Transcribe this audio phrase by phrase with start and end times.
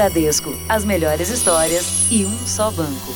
[0.00, 3.12] Bradesco, as melhores histórias e um só banco.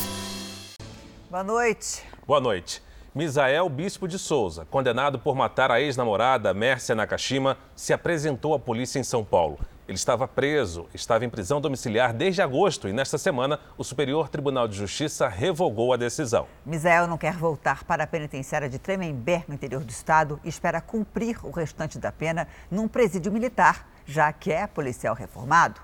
[1.31, 2.03] Boa noite.
[2.27, 2.83] Boa noite.
[3.15, 8.99] Misael Bispo de Souza, condenado por matar a ex-namorada Mércia Nakashima, se apresentou à polícia
[8.99, 9.59] em São Paulo.
[9.89, 14.69] Ele estava preso, estava em prisão domiciliar desde agosto e nesta semana o Superior Tribunal
[14.69, 16.47] de Justiça revogou a decisão.
[16.67, 20.83] Misael não quer voltar para a penitenciária de Tremembé, no interior do estado, e espera
[20.83, 25.81] cumprir o restante da pena num presídio militar, já que é policial reformado.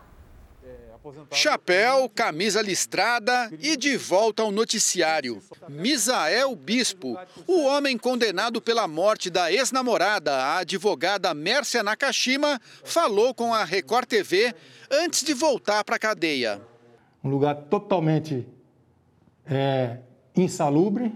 [1.32, 5.42] Chapéu, camisa listrada e de volta ao noticiário.
[5.68, 13.54] Misael Bispo, o homem condenado pela morte da ex-namorada, a advogada Mércia Nakashima, falou com
[13.54, 14.54] a Record TV
[14.90, 16.60] antes de voltar para a cadeia.
[17.24, 18.46] Um lugar totalmente
[19.46, 19.98] é,
[20.36, 21.12] insalubre,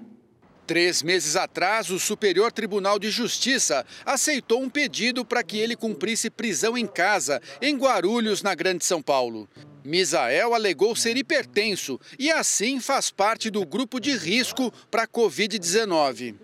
[0.66, 6.30] Três meses atrás, o Superior Tribunal de Justiça aceitou um pedido para que ele cumprisse
[6.30, 9.46] prisão em casa, em Guarulhos, na Grande São Paulo.
[9.84, 16.34] Misael alegou ser hipertenso e assim faz parte do grupo de risco para a Covid-19.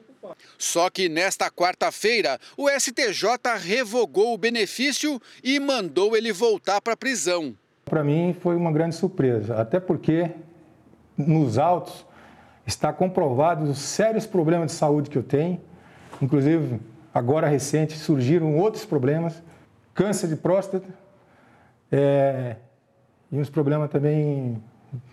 [0.58, 6.96] Só que nesta quarta-feira, o STJ revogou o benefício e mandou ele voltar para a
[6.96, 7.56] prisão.
[7.86, 10.30] Para mim foi uma grande surpresa, até porque
[11.16, 12.06] nos autos
[12.66, 15.61] está comprovado os sérios problemas de saúde que eu tenho,
[16.20, 16.78] inclusive
[17.12, 19.42] agora recente surgiram outros problemas,
[19.94, 20.86] câncer de próstata,
[21.91, 22.56] é,
[23.33, 24.62] e uns problemas também,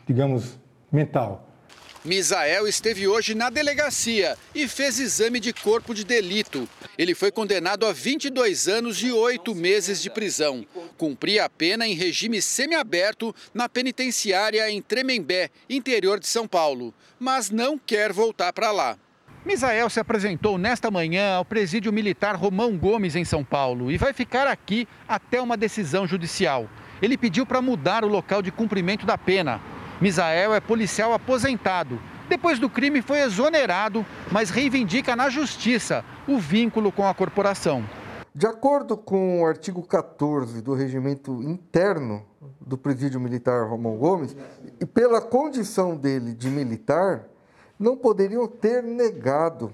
[0.08, 0.58] digamos,
[0.92, 1.44] mental.
[2.04, 6.68] Misael esteve hoje na delegacia e fez exame de corpo de delito.
[6.98, 10.66] Ele foi condenado a 22 anos e 8 meses de prisão.
[10.98, 17.50] Cumpria a pena em regime semiaberto na penitenciária em Tremembé, interior de São Paulo, mas
[17.50, 18.98] não quer voltar para lá.
[19.45, 24.14] Misael se apresentou nesta manhã ao presídio militar Romão Gomes, em São Paulo, e vai
[24.14, 26.70] ficar aqui até uma decisão judicial
[27.02, 29.62] ele pediu para mudar o local de cumprimento da pena.
[30.00, 31.99] Misael é policial aposentado.
[32.30, 37.83] Depois do crime foi exonerado, mas reivindica na justiça o vínculo com a corporação.
[38.36, 42.23] De acordo com o artigo 14 do regimento interno
[42.60, 44.36] do presídio militar Romão Gomes,
[44.80, 47.23] e pela condição dele de militar,
[47.80, 49.73] não poderiam ter negado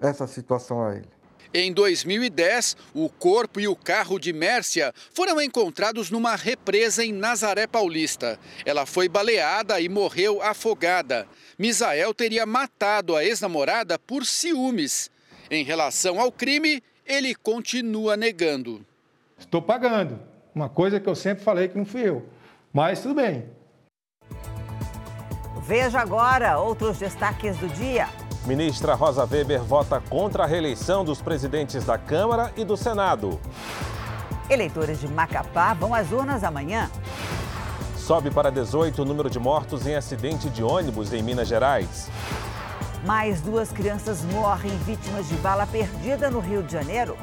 [0.00, 1.08] essa situação a ele.
[1.54, 7.66] Em 2010, o corpo e o carro de Mércia foram encontrados numa represa em Nazaré
[7.66, 8.38] Paulista.
[8.64, 11.28] Ela foi baleada e morreu afogada.
[11.58, 15.10] Misael teria matado a ex-namorada por ciúmes.
[15.50, 18.84] Em relação ao crime, ele continua negando.
[19.38, 20.18] Estou pagando.
[20.54, 22.26] Uma coisa que eu sempre falei que não fui eu.
[22.72, 23.44] Mas tudo bem.
[25.66, 28.08] Veja agora outros destaques do dia.
[28.44, 33.40] Ministra Rosa Weber vota contra a reeleição dos presidentes da Câmara e do Senado.
[34.50, 36.90] Eleitores de Macapá vão às urnas amanhã.
[37.96, 42.10] Sobe para 18 o número de mortos em acidente de ônibus em Minas Gerais.
[43.06, 47.16] Mais duas crianças morrem vítimas de bala perdida no Rio de Janeiro.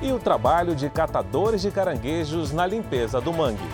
[0.00, 3.68] E o trabalho de catadores de caranguejos na limpeza do mangue.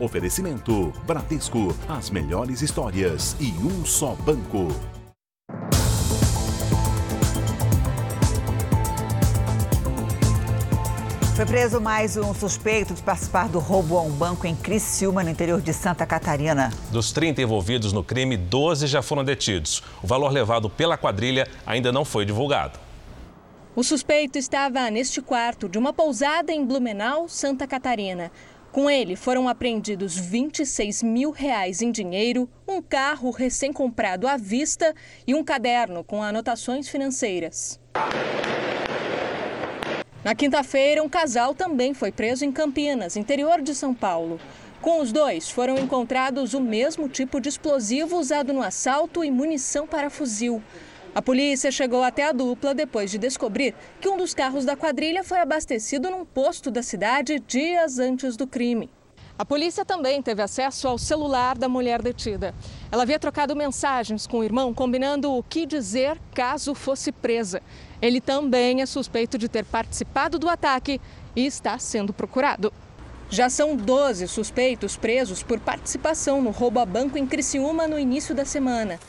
[0.00, 4.68] Oferecimento Bradesco, as melhores histórias e um só banco.
[11.34, 15.30] Foi preso mais um suspeito de participar do roubo a um banco em Criciúma, no
[15.30, 16.72] interior de Santa Catarina.
[16.92, 19.82] Dos 30 envolvidos no crime, 12 já foram detidos.
[20.02, 22.78] O valor levado pela quadrilha ainda não foi divulgado.
[23.74, 28.32] O suspeito estava neste quarto de uma pousada em Blumenau, Santa Catarina.
[28.70, 34.94] Com ele foram apreendidos 26 mil reais em dinheiro, um carro recém-comprado à vista
[35.26, 37.80] e um caderno com anotações financeiras.
[40.22, 44.38] Na quinta-feira, um casal também foi preso em Campinas, interior de São Paulo.
[44.82, 49.86] Com os dois foram encontrados o mesmo tipo de explosivo usado no assalto e munição
[49.86, 50.62] para fuzil.
[51.18, 55.24] A polícia chegou até a dupla depois de descobrir que um dos carros da quadrilha
[55.24, 58.88] foi abastecido num posto da cidade dias antes do crime.
[59.36, 62.54] A polícia também teve acesso ao celular da mulher detida.
[62.92, 67.60] Ela havia trocado mensagens com o irmão, combinando o que dizer caso fosse presa.
[68.00, 71.00] Ele também é suspeito de ter participado do ataque
[71.34, 72.72] e está sendo procurado.
[73.28, 78.36] Já são 12 suspeitos presos por participação no roubo a banco em Criciúma no início
[78.36, 79.00] da semana.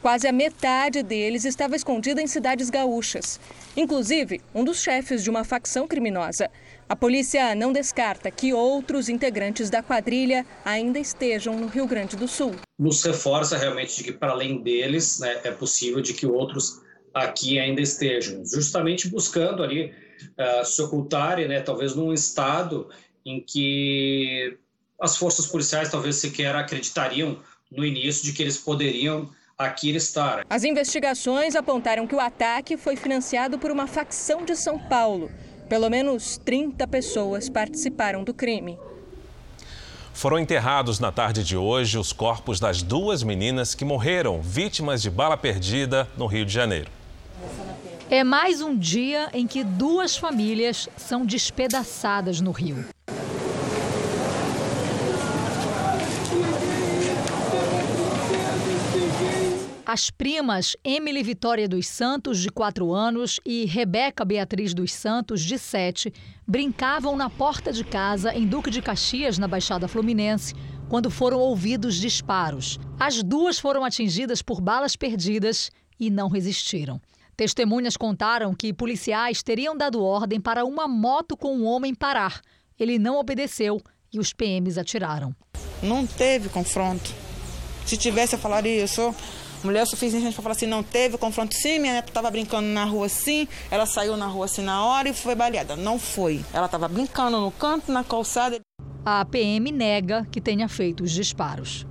[0.00, 3.40] Quase a metade deles estava escondida em cidades gaúchas.
[3.76, 6.48] Inclusive, um dos chefes de uma facção criminosa.
[6.88, 12.28] A polícia não descarta que outros integrantes da quadrilha ainda estejam no Rio Grande do
[12.28, 12.54] Sul.
[12.78, 16.80] Nos reforça realmente de que, para além deles, né, é possível de que outros
[17.12, 19.92] aqui ainda estejam, justamente buscando ali
[20.38, 22.88] uh, se ocultarem, né, talvez num estado
[23.26, 24.56] em que
[25.00, 27.38] as forças policiais talvez sequer acreditariam
[27.70, 29.28] no início de que eles poderiam
[29.58, 30.46] aqui estar.
[30.48, 35.32] As investigações apontaram que o ataque foi financiado por uma facção de São Paulo.
[35.68, 38.78] Pelo menos 30 pessoas participaram do crime.
[40.14, 45.10] Foram enterrados na tarde de hoje os corpos das duas meninas que morreram vítimas de
[45.10, 46.90] bala perdida no Rio de Janeiro.
[48.08, 52.84] É mais um dia em que duas famílias são despedaçadas no Rio.
[59.90, 65.58] As primas Emily Vitória dos Santos, de 4 anos, e Rebeca Beatriz dos Santos, de
[65.58, 66.12] 7,
[66.46, 70.52] brincavam na porta de casa em Duque de Caxias, na Baixada Fluminense,
[70.90, 72.78] quando foram ouvidos disparos.
[73.00, 77.00] As duas foram atingidas por balas perdidas e não resistiram.
[77.34, 82.42] Testemunhas contaram que policiais teriam dado ordem para uma moto com um homem parar.
[82.78, 83.80] Ele não obedeceu
[84.12, 85.34] e os PMs atiraram.
[85.82, 87.10] Não teve confronto.
[87.86, 89.14] Se tivesse, eu falaria, eu sou
[89.66, 93.08] mulher suficiente para falar assim, não teve confronto sim, minha neta estava brincando na rua
[93.08, 95.76] sim, ela saiu na rua assim na hora e foi baleada.
[95.76, 96.44] Não foi.
[96.52, 98.60] Ela estava brincando no canto, na calçada.
[99.04, 101.86] A PM nega que tenha feito os disparos.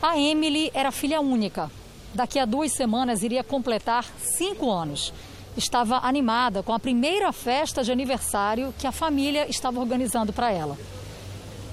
[0.00, 1.70] A Emily era filha única.
[2.14, 5.12] Daqui a duas semanas iria completar cinco anos.
[5.56, 10.78] Estava animada com a primeira festa de aniversário que a família estava organizando para ela.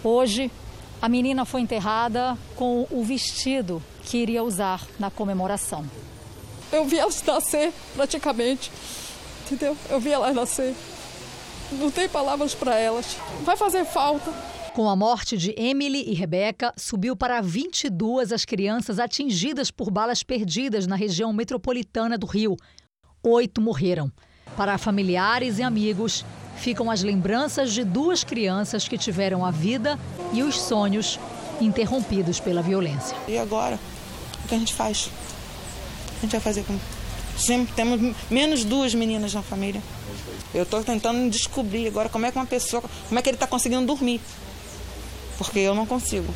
[0.03, 0.51] Hoje,
[1.01, 5.85] a menina foi enterrada com o vestido que iria usar na comemoração.
[6.71, 8.71] Eu vi elas nascer, praticamente.
[9.45, 9.77] Entendeu?
[9.89, 10.75] Eu vi elas nascer.
[11.71, 13.17] Não tem palavras para elas.
[13.43, 14.31] Vai fazer falta.
[14.73, 20.21] Com a morte de Emily e Rebeca, subiu para 22 as crianças atingidas por balas
[20.21, 22.57] perdidas na região metropolitana do Rio.
[23.23, 24.11] Oito morreram.
[24.57, 26.25] Para familiares e amigos,
[26.57, 29.97] ficam as lembranças de duas crianças que tiveram a vida
[30.33, 31.19] e os sonhos
[31.61, 33.17] interrompidos pela violência.
[33.27, 33.79] E agora?
[34.45, 35.07] O que a gente faz?
[35.07, 36.77] O que a gente vai fazer com.
[37.36, 39.81] Sempre temos menos duas meninas na família.
[40.53, 42.83] Eu estou tentando descobrir agora como é que uma pessoa.
[43.07, 44.21] Como é que ele está conseguindo dormir.
[45.39, 46.31] Porque eu não consigo.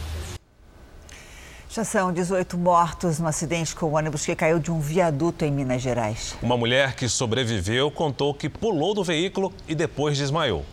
[1.70, 5.52] Já são 18 mortos no acidente com o ônibus que caiu de um viaduto em
[5.52, 6.36] Minas Gerais.
[6.42, 10.66] Uma mulher que sobreviveu contou que pulou do veículo e depois desmaiou.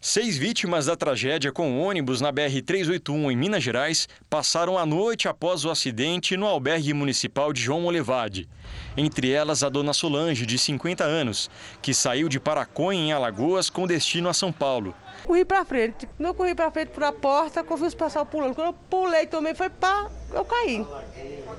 [0.00, 5.64] Seis vítimas da tragédia com ônibus na BR-381 em Minas Gerais passaram a noite após
[5.64, 8.48] o acidente no albergue municipal de João Molevade.
[8.96, 11.50] Entre elas, a dona Solange, de 50 anos,
[11.82, 14.94] que saiu de Paraconha, em Alagoas, com destino a São Paulo.
[15.24, 16.08] Corri para frente.
[16.16, 18.54] Não corri para frente para a porta, que eu os pessoal pulando.
[18.54, 20.86] Quando eu pulei também, foi pá, eu caí.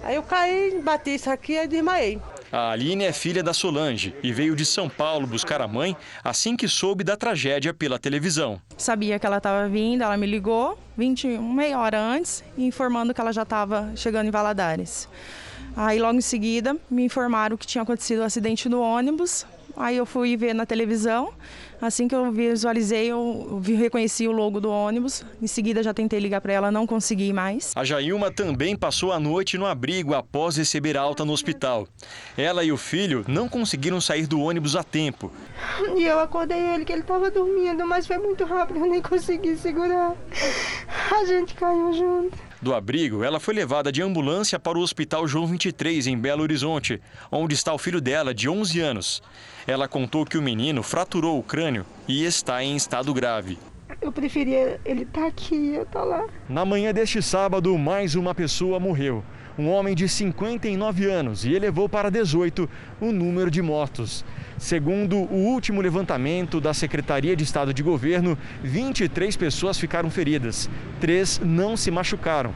[0.01, 2.21] Aí eu caí, bati isso aqui e desmaiei.
[2.51, 6.56] A Aline é filha da Solange e veio de São Paulo buscar a mãe assim
[6.56, 8.60] que soube da tragédia pela televisão.
[8.75, 13.31] Sabia que ela estava vindo, ela me ligou 20, meia hora antes, informando que ela
[13.31, 15.07] já estava chegando em Valadares.
[15.78, 19.46] Aí logo em seguida me informaram que tinha acontecido o um acidente no ônibus.
[19.78, 21.31] Aí eu fui ver na televisão,
[21.81, 25.24] Assim que eu visualizei, eu reconheci o logo do ônibus.
[25.42, 27.72] Em seguida, já tentei ligar para ela, não consegui mais.
[27.76, 31.88] A Jailma também passou a noite no abrigo após receber alta no hospital.
[32.38, 35.32] Ela e o filho não conseguiram sair do ônibus a tempo.
[35.96, 39.56] E eu acordei ele que ele estava dormindo, mas foi muito rápido, eu nem consegui
[39.56, 40.15] segurar.
[41.12, 42.49] A gente caiu junto.
[42.62, 47.01] Do abrigo, ela foi levada de ambulância para o Hospital João 23, em Belo Horizonte,
[47.32, 49.24] onde está o filho dela, de 11 anos.
[49.66, 53.58] Ela contou que o menino fraturou o crânio e está em estado grave.
[54.01, 56.28] Eu preferia ele estar tá aqui eu estar tá lá.
[56.50, 59.24] Na manhã deste sábado, mais uma pessoa morreu.
[59.58, 64.25] Um homem de 59 anos e elevou para 18 o número de mortos.
[64.60, 71.39] Segundo o último levantamento da Secretaria de Estado de Governo, 23 pessoas ficaram feridas, três
[71.42, 72.54] não se machucaram.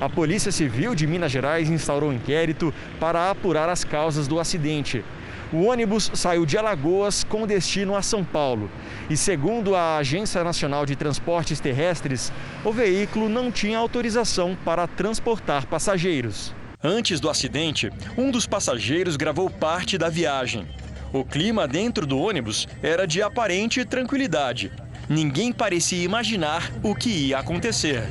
[0.00, 5.04] A Polícia Civil de Minas Gerais instaurou um inquérito para apurar as causas do acidente.
[5.52, 8.70] O ônibus saiu de Alagoas com destino a São Paulo.
[9.10, 12.32] E segundo a Agência Nacional de Transportes Terrestres,
[12.64, 16.54] o veículo não tinha autorização para transportar passageiros.
[16.82, 20.66] Antes do acidente, um dos passageiros gravou parte da viagem.
[21.12, 24.72] O clima dentro do ônibus era de aparente tranquilidade.
[25.06, 28.08] Ninguém parecia imaginar o que ia acontecer.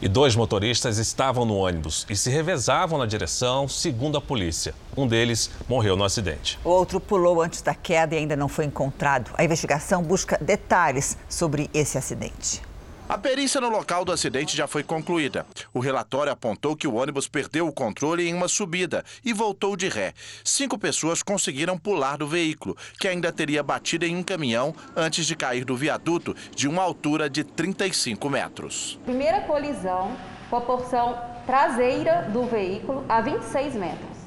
[0.00, 4.74] E dois motoristas estavam no ônibus e se revezavam na direção, segundo a polícia.
[4.96, 6.58] Um deles morreu no acidente.
[6.64, 9.30] O outro pulou antes da queda e ainda não foi encontrado.
[9.34, 12.62] A investigação busca detalhes sobre esse acidente.
[13.10, 15.44] A perícia no local do acidente já foi concluída.
[15.74, 19.88] O relatório apontou que o ônibus perdeu o controle em uma subida e voltou de
[19.88, 20.12] ré.
[20.44, 25.34] Cinco pessoas conseguiram pular do veículo, que ainda teria batido em um caminhão antes de
[25.34, 28.96] cair do viaduto de uma altura de 35 metros.
[29.04, 30.16] Primeira colisão
[30.48, 34.18] com a porção traseira do veículo a 26 metros.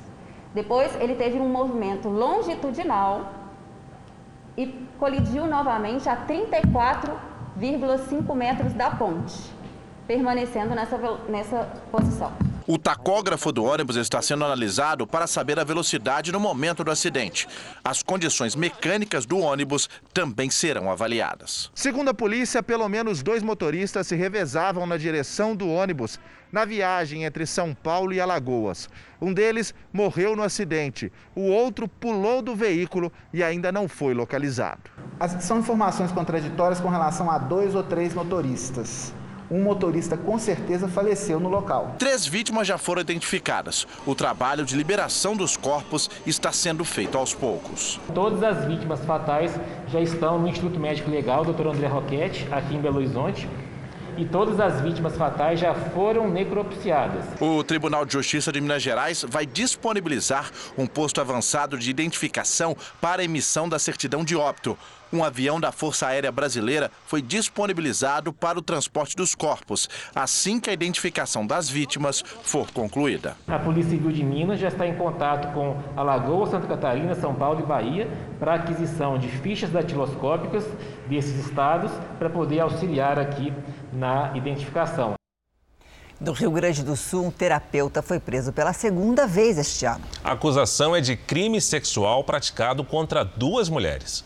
[0.54, 3.32] Depois ele teve um movimento longitudinal
[4.58, 4.68] e
[5.00, 9.52] colidiu novamente a 34 0,5 metros da ponte,
[10.08, 10.98] permanecendo nessa,
[11.30, 12.32] nessa posição.
[12.66, 17.46] O tacógrafo do ônibus está sendo analisado para saber a velocidade no momento do acidente.
[17.84, 21.70] As condições mecânicas do ônibus também serão avaliadas.
[21.76, 26.18] Segundo a polícia, pelo menos dois motoristas se revezavam na direção do ônibus
[26.54, 28.88] na viagem entre São Paulo e Alagoas.
[29.22, 34.90] Um deles morreu no acidente, o outro pulou do veículo e ainda não foi localizado.
[35.42, 39.14] São informações contraditórias com relação a dois ou três motoristas
[39.50, 41.96] um motorista com certeza faleceu no local.
[42.00, 43.88] Três vítimas já foram identificadas.
[44.06, 48.00] O trabalho de liberação dos corpos está sendo feito aos poucos.
[48.14, 49.52] Todas as vítimas fatais
[49.88, 51.68] já estão no Instituto Médico Legal, Dr.
[51.68, 53.48] André Roquete, aqui em Belo Horizonte
[54.18, 57.26] e todas as vítimas fatais já foram necropsiadas.
[57.40, 63.24] O Tribunal de Justiça de Minas Gerais vai disponibilizar um posto avançado de identificação para
[63.24, 64.78] emissão da certidão de óbito.
[65.14, 70.72] Um avião da Força Aérea Brasileira foi disponibilizado para o transporte dos corpos, assim que
[70.72, 73.38] a identificação das vítimas for concluída.
[73.48, 77.60] A Polícia Civil de Minas já está em contato com Alagoas, Santa Catarina, São Paulo
[77.60, 80.66] e Bahia para aquisição de fichas datiloscópicas
[81.08, 83.54] desses estados para poder auxiliar aqui
[83.92, 85.14] na identificação.
[86.20, 90.06] Do Rio Grande do Sul, um terapeuta foi preso pela segunda vez este ano.
[90.24, 94.24] A acusação é de crime sexual praticado contra duas mulheres.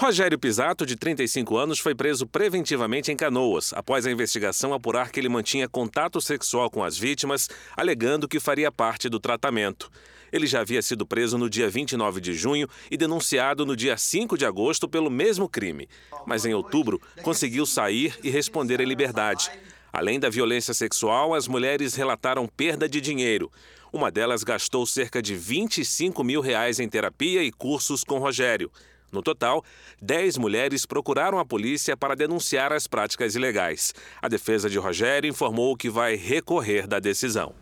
[0.00, 5.20] Rogério Pisato, de 35 anos, foi preso preventivamente em Canoas, após a investigação apurar que
[5.20, 9.90] ele mantinha contato sexual com as vítimas, alegando que faria parte do tratamento.
[10.32, 14.38] Ele já havia sido preso no dia 29 de junho e denunciado no dia 5
[14.38, 15.86] de agosto pelo mesmo crime.
[16.24, 19.50] Mas em outubro, conseguiu sair e responder em liberdade.
[19.92, 23.52] Além da violência sexual, as mulheres relataram perda de dinheiro.
[23.92, 28.70] Uma delas gastou cerca de 25 mil reais em terapia e cursos com Rogério.
[29.12, 29.64] No total,
[30.00, 33.92] 10 mulheres procuraram a polícia para denunciar as práticas ilegais.
[34.22, 37.52] A defesa de Rogério informou que vai recorrer da decisão.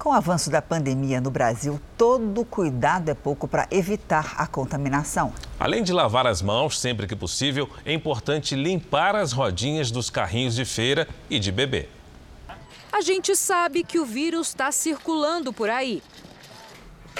[0.00, 5.30] Com o avanço da pandemia no Brasil, todo cuidado é pouco para evitar a contaminação.
[5.58, 10.54] Além de lavar as mãos sempre que possível, é importante limpar as rodinhas dos carrinhos
[10.54, 11.86] de feira e de bebê.
[12.90, 16.02] A gente sabe que o vírus está circulando por aí,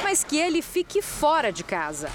[0.03, 2.09] mas que ele fique fora de casa.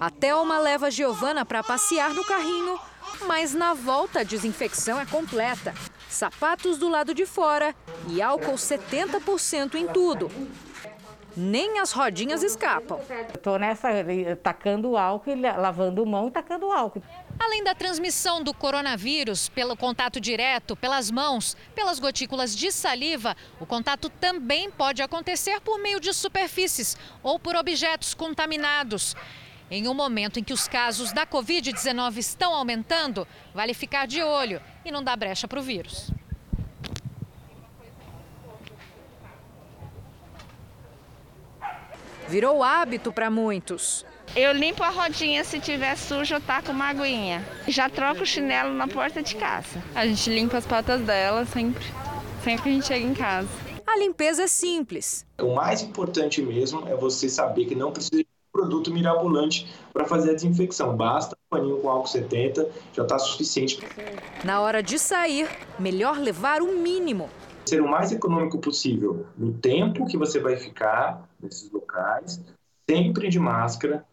[0.00, 2.80] A Thelma leva a Giovana para passear no carrinho,
[3.26, 5.74] mas na volta a desinfecção é completa.
[6.08, 7.74] Sapatos do lado de fora
[8.08, 10.30] e álcool 70% em tudo.
[11.36, 12.98] Nem as rodinhas escapam.
[13.34, 13.88] Estou nessa,
[14.42, 17.02] tacando álcool, lavando mão e tacando álcool.
[17.38, 23.66] Além da transmissão do coronavírus pelo contato direto, pelas mãos, pelas gotículas de saliva, o
[23.66, 29.14] contato também pode acontecer por meio de superfícies ou por objetos contaminados.
[29.70, 34.60] Em um momento em que os casos da Covid-19 estão aumentando, vale ficar de olho
[34.84, 36.10] e não dar brecha para o vírus.
[42.28, 44.04] Virou hábito para muitos.
[44.34, 47.44] Eu limpo a rodinha se tiver sujo, eu taco uma aguinha.
[47.66, 49.82] Já troco o chinelo na porta de casa.
[49.94, 51.84] A gente limpa as patas dela sempre,
[52.42, 53.48] sempre que a gente chega em casa.
[53.86, 55.26] A limpeza é simples.
[55.40, 60.34] O mais importante mesmo é você saber que não precisa produto mirabolante para fazer a
[60.34, 60.96] desinfecção.
[60.96, 63.78] Basta um paninho com álcool 70, já está suficiente.
[64.44, 67.28] Na hora de sair, melhor levar o mínimo.
[67.66, 72.40] Ser o mais econômico possível no tempo que você vai ficar nesses locais,
[72.88, 74.04] sempre de máscara.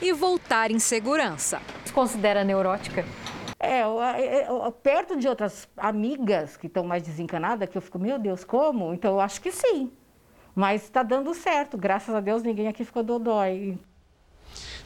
[0.00, 1.60] E voltar em segurança.
[1.84, 3.04] Se considera neurótica?
[3.58, 7.96] É, eu, eu, eu, perto de outras amigas que estão mais desencanadas, que eu fico,
[7.96, 8.92] meu Deus, como?
[8.92, 9.92] Então eu acho que sim.
[10.54, 13.78] Mas está dando certo, graças a Deus ninguém aqui ficou dodói.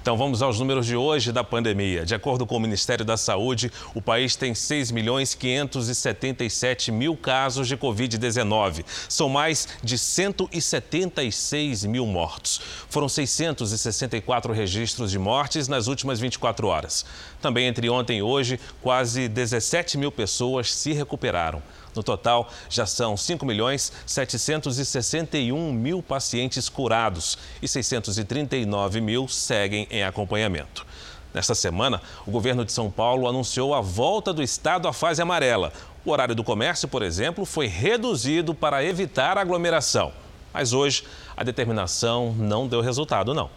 [0.06, 2.06] Então vamos aos números de hoje da pandemia.
[2.06, 7.66] De acordo com o Ministério da Saúde, o país tem 6 milhões 577 mil casos
[7.66, 8.84] de Covid-19.
[9.08, 12.60] São mais de 176 mil mortos.
[12.88, 17.04] Foram 664 registros de mortes nas últimas 24 horas.
[17.42, 21.60] Também entre ontem e hoje, quase 17 mil pessoas se recuperaram.
[21.96, 30.04] No total, já são 5 milhões 761 mil pacientes curados e 639 mil seguem em
[30.04, 30.86] acompanhamento.
[31.32, 35.72] Nesta semana, o governo de São Paulo anunciou a volta do estado à fase amarela.
[36.04, 40.12] O horário do comércio, por exemplo, foi reduzido para evitar aglomeração.
[40.52, 41.02] Mas hoje,
[41.34, 43.48] a determinação não deu resultado, não.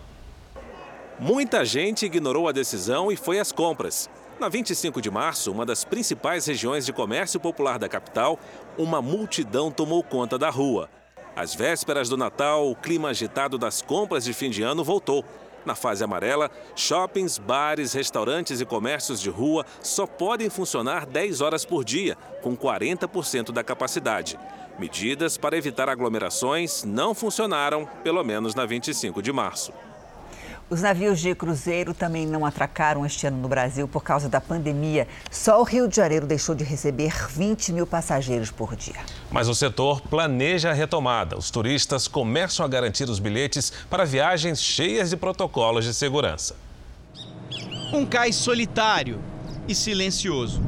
[1.19, 4.10] Muita gente ignorou a decisão e foi às compras.
[4.39, 8.39] Na 25 de março, uma das principais regiões de comércio popular da capital,
[8.77, 10.89] uma multidão tomou conta da rua.
[11.36, 15.25] Às vésperas do Natal, o clima agitado das compras de fim de ano voltou.
[15.65, 21.65] Na fase amarela, shoppings, bares, restaurantes e comércios de rua só podem funcionar 10 horas
[21.65, 24.39] por dia, com 40% da capacidade.
[24.79, 29.74] Medidas para evitar aglomerações não funcionaram, pelo menos na 25 de março.
[30.70, 35.08] Os navios de cruzeiro também não atracaram este ano no Brasil por causa da pandemia.
[35.32, 39.00] Só o Rio de Janeiro deixou de receber 20 mil passageiros por dia.
[39.32, 41.36] Mas o setor planeja a retomada.
[41.36, 46.56] Os turistas começam a garantir os bilhetes para viagens cheias de protocolos de segurança.
[47.92, 49.20] Um cais solitário
[49.68, 50.62] e silencioso.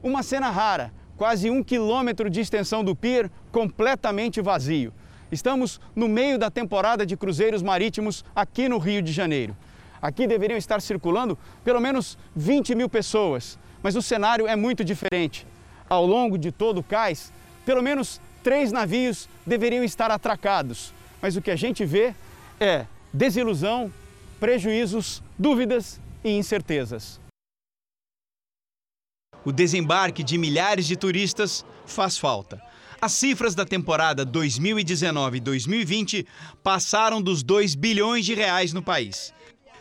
[0.00, 4.92] Uma cena rara, quase um quilômetro de extensão do pier completamente vazio.
[5.30, 9.56] Estamos no meio da temporada de cruzeiros marítimos aqui no Rio de Janeiro.
[10.00, 15.46] Aqui deveriam estar circulando pelo menos 20 mil pessoas, mas o cenário é muito diferente.
[15.88, 17.32] Ao longo de todo o cais,
[17.66, 22.14] pelo menos três navios deveriam estar atracados, mas o que a gente vê
[22.58, 23.92] é desilusão,
[24.40, 27.20] prejuízos, dúvidas e incertezas.
[29.44, 32.67] O desembarque de milhares de turistas faz falta.
[33.00, 36.26] As cifras da temporada 2019-2020
[36.64, 39.32] passaram dos 2 bilhões de reais no país.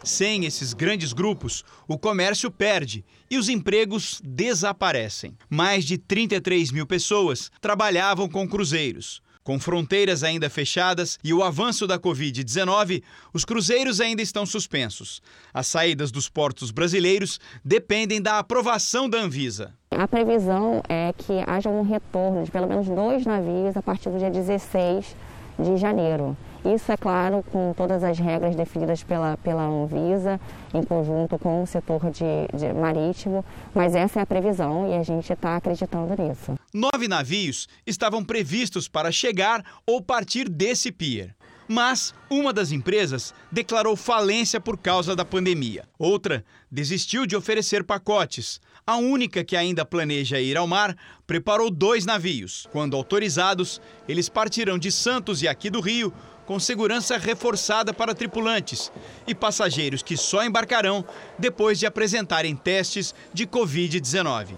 [0.03, 5.35] Sem esses grandes grupos, o comércio perde e os empregos desaparecem.
[5.49, 9.19] Mais de 33 mil pessoas trabalhavam com cruzeiros.
[9.47, 13.01] Com fronteiras ainda fechadas e o avanço da Covid-19,
[13.31, 15.21] os cruzeiros ainda estão suspensos.
[15.53, 19.73] As saídas dos portos brasileiros dependem da aprovação da Anvisa.
[19.89, 24.19] A previsão é que haja um retorno de pelo menos dois navios a partir do
[24.19, 25.15] dia 16
[25.59, 26.35] de janeiro.
[26.65, 30.39] Isso, é claro, com todas as regras definidas pela, pela Anvisa,
[30.73, 33.43] em conjunto com o setor de, de marítimo,
[33.73, 36.55] mas essa é a previsão e a gente está acreditando nisso.
[36.73, 41.35] Nove navios estavam previstos para chegar ou partir desse pier.
[41.67, 45.83] Mas uma das empresas declarou falência por causa da pandemia.
[45.99, 48.61] Outra desistiu de oferecer pacotes.
[48.85, 52.67] A única que ainda planeja ir ao mar preparou dois navios.
[52.71, 56.13] Quando autorizados, eles partirão de Santos e aqui do Rio
[56.47, 58.89] com segurança reforçada para tripulantes
[59.27, 61.05] e passageiros que só embarcarão
[61.37, 64.55] depois de apresentarem testes de Covid-19.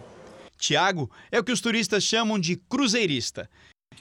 [0.55, 3.49] Tiago é o que os turistas chamam de cruzeirista.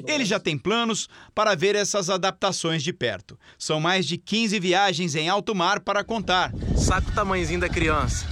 [0.07, 3.39] Ele já tem planos para ver essas adaptações de perto.
[3.59, 6.53] São mais de 15 viagens em alto mar para contar.
[6.77, 8.27] Sabe o tamanhozinho da criança?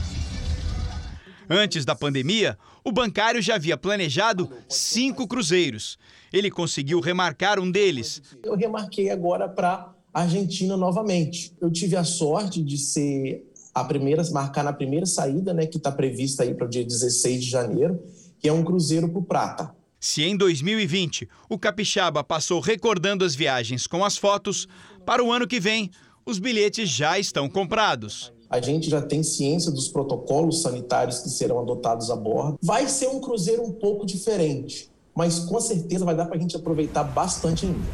[1.48, 5.96] Antes da pandemia, o bancário já havia planejado cinco cruzeiros.
[6.36, 8.20] Ele conseguiu remarcar um deles.
[8.42, 11.54] Eu remarquei agora para Argentina novamente.
[11.58, 13.42] Eu tive a sorte de ser
[13.74, 17.42] a primeira, marcar na primeira saída, né, que está prevista aí para o dia 16
[17.42, 18.02] de janeiro,
[18.38, 19.74] que é um cruzeiro para o Prata.
[19.98, 24.68] Se em 2020 o Capixaba passou recordando as viagens com as fotos,
[25.06, 25.90] para o ano que vem
[26.26, 28.30] os bilhetes já estão comprados.
[28.50, 32.58] A gente já tem ciência dos protocolos sanitários que serão adotados a bordo.
[32.62, 36.54] Vai ser um cruzeiro um pouco diferente, mas com certeza vai dar para a gente
[36.54, 37.88] aproveitar bastante ainda.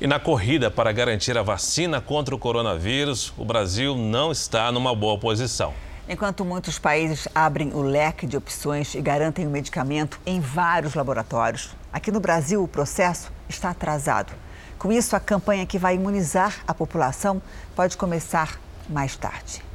[0.00, 4.94] E na corrida para garantir a vacina contra o coronavírus, o Brasil não está numa
[4.94, 5.72] boa posição.
[6.08, 11.70] Enquanto muitos países abrem o leque de opções e garantem o medicamento em vários laboratórios,
[11.92, 14.32] aqui no Brasil o processo está atrasado.
[14.78, 17.42] Com isso, a campanha que vai imunizar a população
[17.74, 19.67] pode começar mais tarde.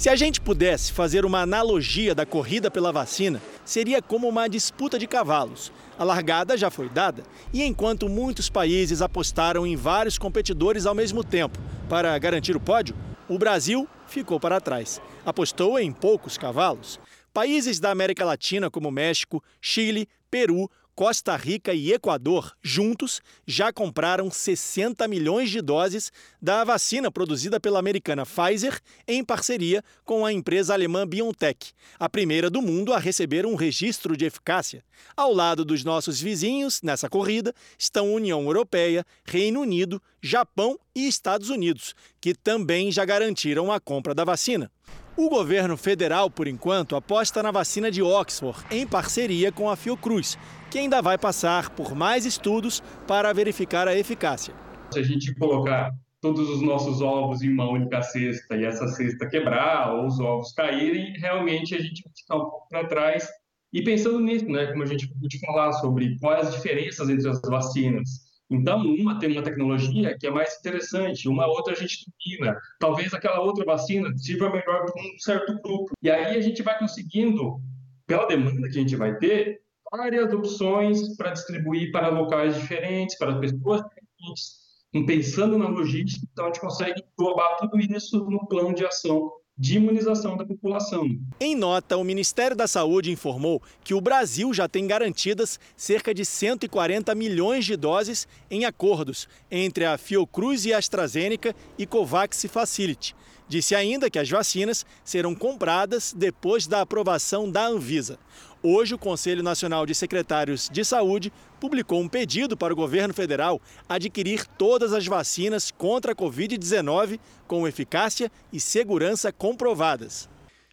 [0.00, 4.98] Se a gente pudesse fazer uma analogia da corrida pela vacina, seria como uma disputa
[4.98, 5.70] de cavalos.
[5.98, 11.22] A largada já foi dada, e enquanto muitos países apostaram em vários competidores ao mesmo
[11.22, 12.96] tempo para garantir o pódio,
[13.28, 15.02] o Brasil ficou para trás.
[15.22, 16.98] Apostou em poucos cavalos.
[17.30, 24.30] Países da América Latina, como México, Chile, Peru, Costa Rica e Equador, juntos, já compraram
[24.30, 30.74] 60 milhões de doses da vacina produzida pela americana Pfizer em parceria com a empresa
[30.74, 34.84] alemã BioNTech, a primeira do mundo a receber um registro de eficácia.
[35.16, 41.48] Ao lado dos nossos vizinhos, nessa corrida, estão União Europeia, Reino Unido, Japão e Estados
[41.48, 44.70] Unidos, que também já garantiram a compra da vacina.
[45.16, 50.38] O governo federal, por enquanto, aposta na vacina de Oxford, em parceria com a Fiocruz,
[50.70, 54.54] que ainda vai passar por mais estudos para verificar a eficácia.
[54.92, 59.28] Se a gente colocar todos os nossos ovos em uma única cesta e essa cesta
[59.28, 63.28] quebrar ou os ovos caírem, realmente a gente vai ficar um pouco para trás.
[63.72, 67.40] E pensando nisso, né, como a gente pode falar sobre quais as diferenças entre as
[67.42, 72.58] vacinas, então, uma tem uma tecnologia que é mais interessante, uma outra a gente domina.
[72.80, 75.94] Talvez aquela outra vacina sirva melhor para um certo grupo.
[76.02, 77.60] E aí a gente vai conseguindo,
[78.08, 83.38] pela demanda que a gente vai ter, várias opções para distribuir para locais diferentes, para
[83.38, 84.60] pessoas diferentes.
[84.92, 89.30] E pensando na logística, então a gente consegue englobar tudo isso no plano de ação
[89.60, 91.06] de imunização da população.
[91.38, 96.24] Em nota, o Ministério da Saúde informou que o Brasil já tem garantidas cerca de
[96.24, 103.14] 140 milhões de doses em acordos entre a Fiocruz e a AstraZeneca e Covax Facility.
[103.46, 108.18] Disse ainda que as vacinas serão compradas depois da aprovação da Anvisa.
[108.62, 113.58] Hoje, o Conselho Nacional de Secretários de Saúde publicou um pedido para o governo federal
[113.88, 120.29] adquirir todas as vacinas contra a Covid-19 com eficácia e segurança comprovadas.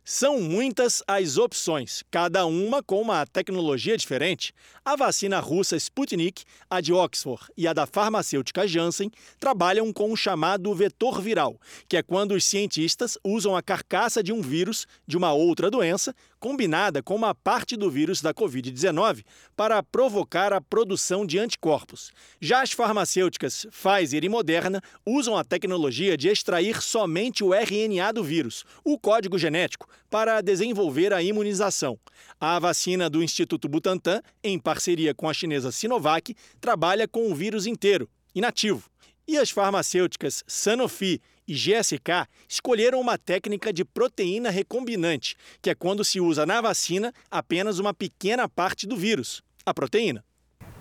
[0.10, 4.54] São muitas as opções, cada uma com uma tecnologia diferente.
[4.86, 10.16] A vacina russa Sputnik, a de Oxford e a da farmacêutica Janssen trabalham com o
[10.16, 15.18] chamado vetor viral, que é quando os cientistas usam a carcaça de um vírus de
[15.18, 19.26] uma outra doença, combinada com uma parte do vírus da Covid-19,
[19.58, 22.12] para provocar a produção de anticorpos.
[22.40, 28.24] Já as farmacêuticas Pfizer e Moderna usam a tecnologia de extrair somente o RNA do
[28.24, 32.00] vírus, o código genético, para desenvolver a imunização.
[32.40, 37.66] A vacina do Instituto Butantan, em parceria com a chinesa Sinovac, trabalha com o vírus
[37.66, 38.90] inteiro, inativo.
[39.28, 46.04] E as farmacêuticas Sanofi e GSK escolheram uma técnica de proteína recombinante, que é quando
[46.04, 50.24] se usa na vacina apenas uma pequena parte do vírus, a proteína.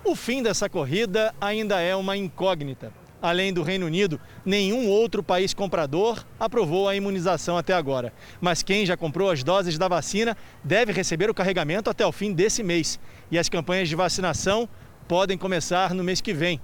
[0.05, 2.93] O fim dessa corrida ainda é uma incógnita.
[3.27, 8.13] Além do Reino Unido, nenhum outro país comprador aprovou a imunização até agora.
[8.41, 12.33] Mas quem já comprou as doses da vacina deve receber o carregamento até o fim
[12.33, 13.01] desse mês.
[13.29, 14.69] E as campanhas de vacinação
[15.09, 16.61] podem começar no mês que vem.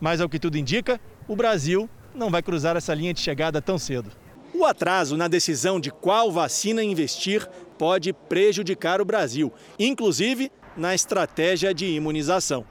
[0.00, 0.98] Mas, ao que tudo indica,
[1.28, 4.10] o Brasil não vai cruzar essa linha de chegada tão cedo.
[4.54, 11.74] O atraso na decisão de qual vacina investir pode prejudicar o Brasil, inclusive na estratégia
[11.74, 12.64] de imunização.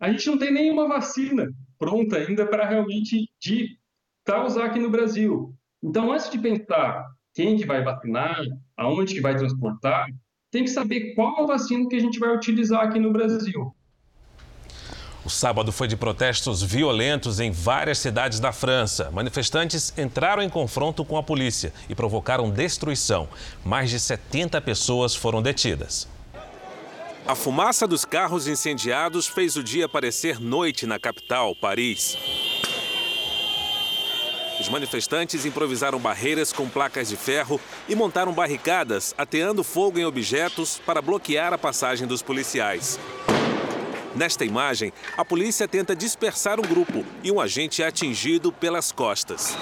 [0.00, 3.78] A gente não tem nenhuma vacina pronta ainda para realmente de
[4.24, 5.54] tá usar aqui no Brasil.
[5.82, 8.40] Então, antes de pensar quem que vai vacinar,
[8.76, 10.06] aonde que vai transportar,
[10.50, 13.72] tem que saber qual a vacina que a gente vai utilizar aqui no Brasil.
[15.24, 19.10] O sábado foi de protestos violentos em várias cidades da França.
[19.10, 23.28] Manifestantes entraram em confronto com a polícia e provocaram destruição.
[23.64, 26.08] Mais de 70 pessoas foram detidas.
[27.28, 32.16] A fumaça dos carros incendiados fez o dia parecer noite na capital, Paris.
[34.58, 40.80] Os manifestantes improvisaram barreiras com placas de ferro e montaram barricadas, ateando fogo em objetos
[40.86, 42.98] para bloquear a passagem dos policiais.
[44.16, 49.54] Nesta imagem, a polícia tenta dispersar um grupo e um agente é atingido pelas costas.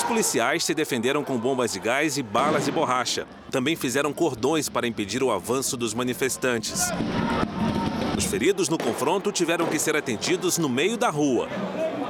[0.00, 3.26] Os policiais se defenderam com bombas de gás e balas de borracha.
[3.50, 6.88] Também fizeram cordões para impedir o avanço dos manifestantes.
[8.16, 11.50] Os feridos no confronto tiveram que ser atendidos no meio da rua.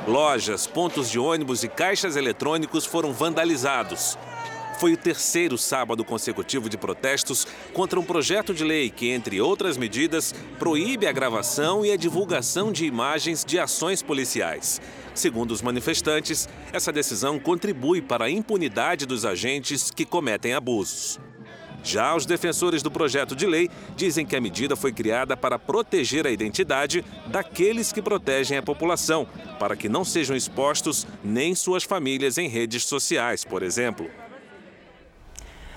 [0.06, 4.16] Lojas, pontos de ônibus e caixas eletrônicos foram vandalizados.
[4.80, 9.76] Foi o terceiro sábado consecutivo de protestos contra um projeto de lei que, entre outras
[9.76, 14.80] medidas, proíbe a gravação e a divulgação de imagens de ações policiais.
[15.14, 21.20] Segundo os manifestantes, essa decisão contribui para a impunidade dos agentes que cometem abusos.
[21.84, 26.26] Já os defensores do projeto de lei dizem que a medida foi criada para proteger
[26.26, 32.38] a identidade daqueles que protegem a população, para que não sejam expostos nem suas famílias
[32.38, 34.10] em redes sociais, por exemplo.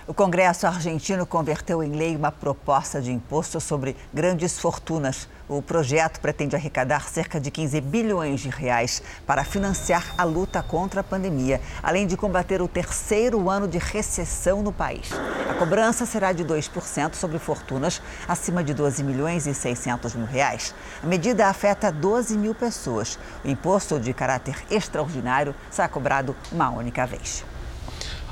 [0.05, 5.29] O Congresso argentino converteu em lei uma proposta de imposto sobre grandes fortunas.
[5.47, 10.99] O projeto pretende arrecadar cerca de 15 bilhões de reais para financiar a luta contra
[10.99, 15.09] a pandemia, além de combater o terceiro ano de recessão no país.
[15.49, 20.75] A cobrança será de 2% sobre fortunas acima de 12 milhões e 600 mil reais.
[21.01, 23.17] A medida afeta 12 mil pessoas.
[23.41, 27.45] O imposto de caráter extraordinário será cobrado uma única vez.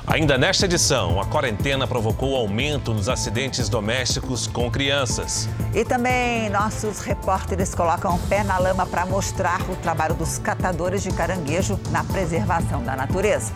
[0.06, 5.48] Ainda nesta edição, a quarentena provocou aumento nos acidentes domésticos com crianças.
[5.72, 11.04] E também nossos repórteres colocam o pé na lama para mostrar o trabalho dos catadores
[11.04, 13.52] de caranguejo na preservação da natureza.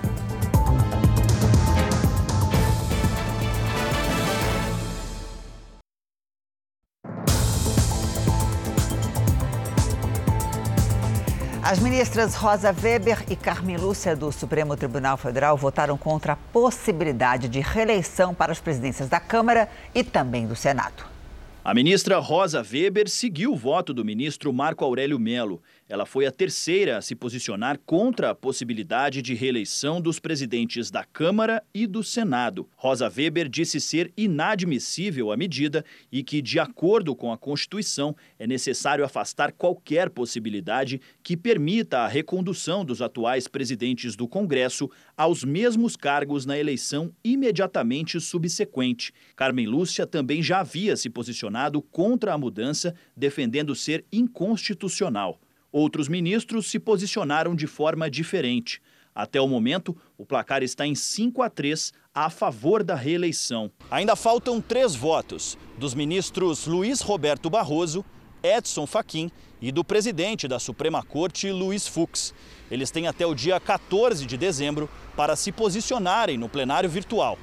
[11.68, 17.48] As ministras Rosa Weber e Carmen Lúcia do Supremo Tribunal Federal votaram contra a possibilidade
[17.48, 21.15] de reeleição para as presidências da Câmara e também do Senado.
[21.66, 26.33] A ministra Rosa Weber seguiu o voto do ministro Marco Aurélio Melo ela foi a
[26.33, 32.02] terceira a se posicionar contra a possibilidade de reeleição dos presidentes da Câmara e do
[32.02, 32.68] Senado.
[32.74, 38.48] Rosa Weber disse ser inadmissível a medida e que, de acordo com a Constituição, é
[38.48, 45.94] necessário afastar qualquer possibilidade que permita a recondução dos atuais presidentes do Congresso aos mesmos
[45.94, 49.12] cargos na eleição imediatamente subsequente.
[49.37, 55.40] Carmen Lúcia também já havia se posicionado contra a mudança, defendendo ser inconstitucional.
[55.73, 58.81] Outros ministros se posicionaram de forma diferente.
[59.14, 63.71] Até o momento, o placar está em 5 a 3 a favor da reeleição.
[63.90, 68.05] Ainda faltam três votos: dos ministros Luiz Roberto Barroso,
[68.42, 72.35] Edson Fachin e do presidente da Suprema Corte, Luiz Fux.
[72.71, 77.38] Eles têm até o dia 14 de dezembro para se posicionarem no plenário virtual.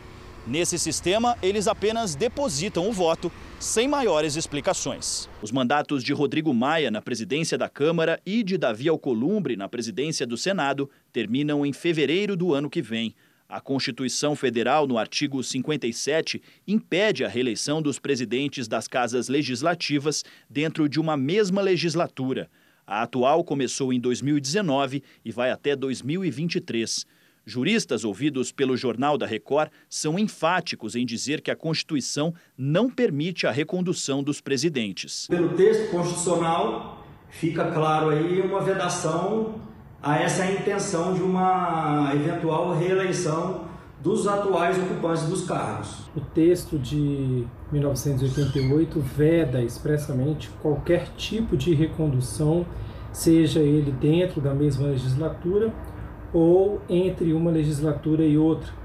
[0.45, 5.29] Nesse sistema, eles apenas depositam o voto sem maiores explicações.
[5.41, 10.27] Os mandatos de Rodrigo Maia na presidência da Câmara e de Davi Alcolumbre na presidência
[10.27, 13.15] do Senado terminam em fevereiro do ano que vem.
[13.47, 20.89] A Constituição Federal, no artigo 57, impede a reeleição dos presidentes das casas legislativas dentro
[20.89, 22.49] de uma mesma legislatura.
[22.85, 27.05] A atual começou em 2019 e vai até 2023.
[27.45, 33.45] Juristas ouvidos pelo Jornal da Record são enfáticos em dizer que a Constituição não permite
[33.45, 35.27] a recondução dos presidentes.
[35.27, 39.55] Pelo texto constitucional, fica claro aí uma vedação
[40.01, 43.65] a essa intenção de uma eventual reeleição
[44.01, 46.09] dos atuais ocupantes dos cargos.
[46.15, 52.65] O texto de 1988 veda expressamente qualquer tipo de recondução,
[53.11, 55.73] seja ele dentro da mesma legislatura
[56.33, 58.83] ou entre uma legislatura e outra.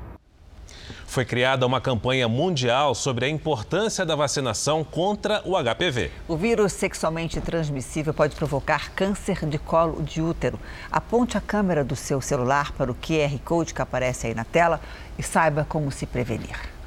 [1.07, 6.11] Foi criada uma campanha mundial sobre a importância da vacinação contra o HPV.
[6.29, 10.61] O vírus sexualmente transmissível pode provocar câncer de colo de útero.
[10.93, 14.81] Aponte a câmera do seu celular para o QR Code que aparece aí na tela
[15.19, 16.78] e saiba como se prevenir.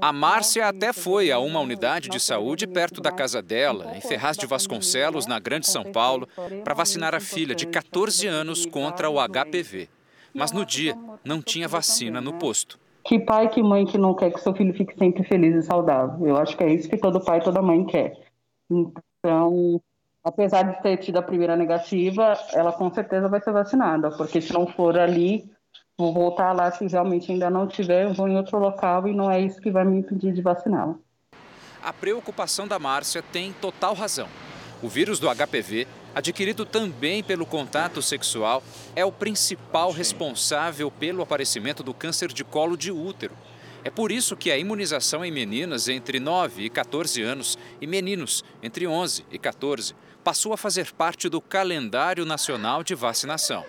[0.00, 4.36] A Márcia até foi a uma unidade de saúde perto da casa dela, em Ferraz
[4.36, 6.28] de Vasconcelos, na Grande São Paulo,
[6.64, 9.88] para vacinar a filha de 14 anos contra o HPV.
[10.34, 12.78] Mas no dia, não tinha vacina no posto.
[13.04, 16.26] Que pai, que mãe que não quer que seu filho fique sempre feliz e saudável?
[16.26, 18.16] Eu acho que é isso que todo pai e toda mãe quer.
[18.70, 19.80] Então,
[20.22, 24.52] apesar de ter tido a primeira negativa, ela com certeza vai ser vacinada, porque se
[24.52, 25.50] não for ali,
[26.00, 29.38] vou voltar lá se realmente ainda não tiver, vou em outro local e não é
[29.38, 30.94] isso que vai me impedir de vaciná-la.
[31.82, 34.26] A preocupação da Márcia tem total razão.
[34.82, 38.62] O vírus do HPV, adquirido também pelo contato sexual,
[38.96, 43.34] é o principal responsável pelo aparecimento do câncer de colo de útero.
[43.84, 48.42] É por isso que a imunização em meninas entre 9 e 14 anos e meninos
[48.62, 53.64] entre 11 e 14 passou a fazer parte do calendário nacional de vacinação.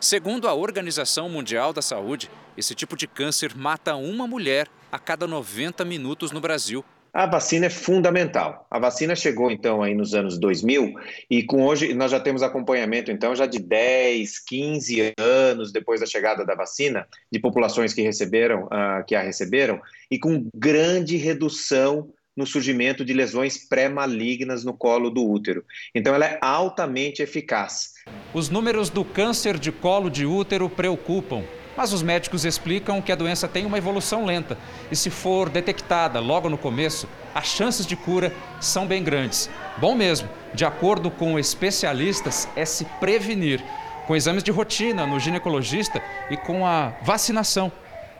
[0.00, 5.26] Segundo a Organização Mundial da Saúde, esse tipo de câncer mata uma mulher a cada
[5.26, 6.84] 90 minutos no Brasil.
[7.14, 8.66] A vacina é fundamental.
[8.70, 10.94] A vacina chegou então aí nos anos 2000
[11.28, 16.06] e com hoje nós já temos acompanhamento então já de 10, 15 anos depois da
[16.06, 19.78] chegada da vacina de populações que receberam, uh, que a receberam
[20.10, 25.64] e com grande redução no surgimento de lesões pré-malignas no colo do útero.
[25.94, 27.91] Então, ela é altamente eficaz.
[28.34, 31.44] Os números do câncer de colo de útero preocupam,
[31.76, 34.56] mas os médicos explicam que a doença tem uma evolução lenta
[34.90, 39.50] e, se for detectada logo no começo, as chances de cura são bem grandes.
[39.76, 43.62] Bom mesmo, de acordo com especialistas, é se prevenir
[44.06, 47.70] com exames de rotina no ginecologista e com a vacinação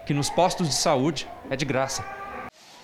[0.05, 2.05] que nos postos de saúde é de graça.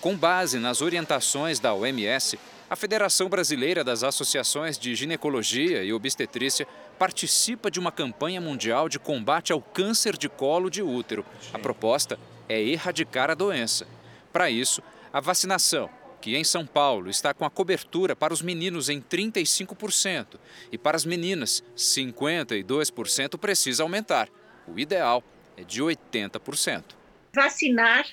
[0.00, 2.38] Com base nas orientações da OMS,
[2.70, 6.66] a Federação Brasileira das Associações de Ginecologia e Obstetrícia
[6.98, 11.24] participa de uma campanha mundial de combate ao câncer de colo de útero.
[11.52, 13.86] A proposta é erradicar a doença.
[14.32, 15.88] Para isso, a vacinação,
[16.20, 20.38] que em São Paulo está com a cobertura para os meninos em 35%
[20.70, 24.28] e para as meninas 52%, precisa aumentar.
[24.66, 25.24] O ideal
[25.56, 26.84] é de 80%.
[27.32, 28.06] Vacinar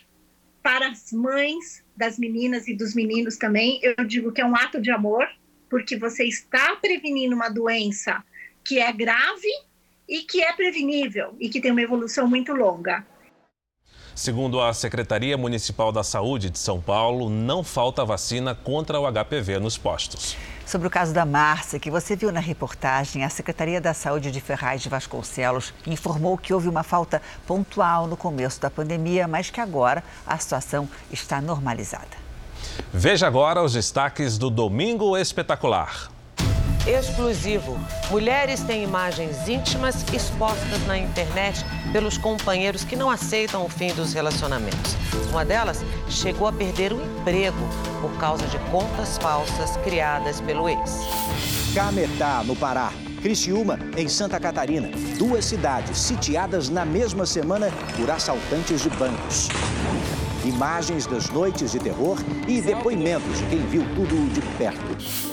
[0.63, 4.81] para as mães das meninas e dos meninos também, eu digo que é um ato
[4.81, 5.27] de amor,
[5.69, 8.23] porque você está prevenindo uma doença
[8.63, 9.47] que é grave
[10.07, 13.05] e que é prevenível e que tem uma evolução muito longa.
[14.15, 19.59] Segundo a Secretaria Municipal da Saúde de São Paulo, não falta vacina contra o HPV
[19.59, 20.37] nos postos.
[20.65, 24.39] Sobre o caso da Márcia, que você viu na reportagem, a Secretaria da Saúde de
[24.39, 29.59] Ferraz de Vasconcelos informou que houve uma falta pontual no começo da pandemia, mas que
[29.59, 32.15] agora a situação está normalizada.
[32.93, 36.14] Veja agora os destaques do Domingo Espetacular.
[36.87, 37.79] Exclusivo.
[38.11, 44.13] Mulheres têm imagens íntimas expostas na internet pelos companheiros que não aceitam o fim dos
[44.13, 44.95] relacionamentos.
[45.31, 47.57] Uma delas chegou a perder o emprego
[48.01, 50.99] por causa de contas falsas criadas pelo ex.
[51.73, 52.91] Cametá, no Pará.
[53.19, 54.89] Criciúma, em Santa Catarina.
[55.17, 59.49] Duas cidades sitiadas na mesma semana por assaltantes de bancos.
[60.45, 65.24] Imagens das noites de terror e depoimentos de quem viu tudo de perto.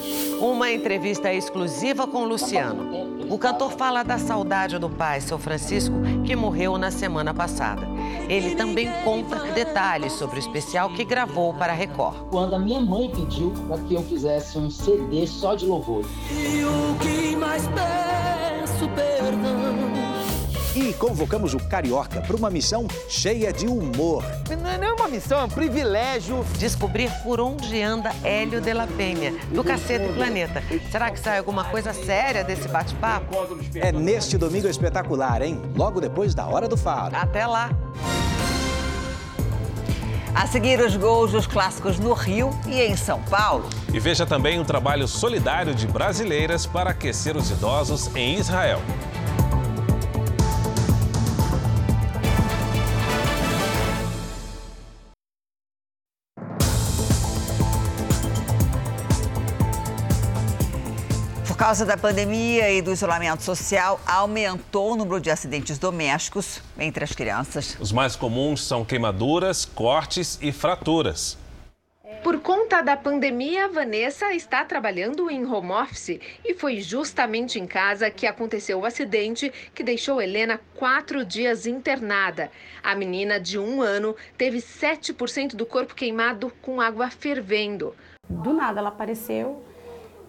[0.43, 3.31] Uma entrevista exclusiva com Luciano.
[3.31, 5.95] O cantor fala da saudade do pai, seu Francisco,
[6.27, 7.87] que morreu na semana passada.
[8.29, 12.29] Ele também conta detalhes sobre o especial que gravou para a Record.
[12.29, 16.05] Quando a minha mãe pediu para que eu fizesse um CD só de louvor.
[16.33, 20.02] E o que mais peço perdão
[20.75, 24.25] e convocamos o Carioca para uma missão cheia de humor.
[24.61, 26.45] Não é uma missão, é um privilégio.
[26.59, 30.63] Descobrir por onde anda Hélio de la Penha, do Cacete Planeta.
[30.91, 33.37] Será que sai alguma coisa séria desse bate-papo?
[33.75, 35.61] É neste domingo espetacular, hein?
[35.77, 37.15] Logo depois da Hora do Faro.
[37.17, 37.71] Até lá!
[40.35, 43.69] A seguir, os gols dos clássicos no Rio e em São Paulo.
[43.93, 48.81] E veja também um trabalho solidário de brasileiras para aquecer os idosos em Israel.
[61.63, 67.13] Causa da pandemia e do isolamento social, aumentou o número de acidentes domésticos entre as
[67.13, 67.77] crianças.
[67.79, 71.39] Os mais comuns são queimaduras, cortes e fraturas.
[72.25, 78.11] Por conta da pandemia, Vanessa está trabalhando em home office e foi justamente em casa
[78.11, 82.51] que aconteceu o acidente que deixou Helena quatro dias internada.
[82.83, 87.95] A menina de um ano teve 7% do corpo queimado com água fervendo.
[88.29, 89.63] Do nada ela apareceu,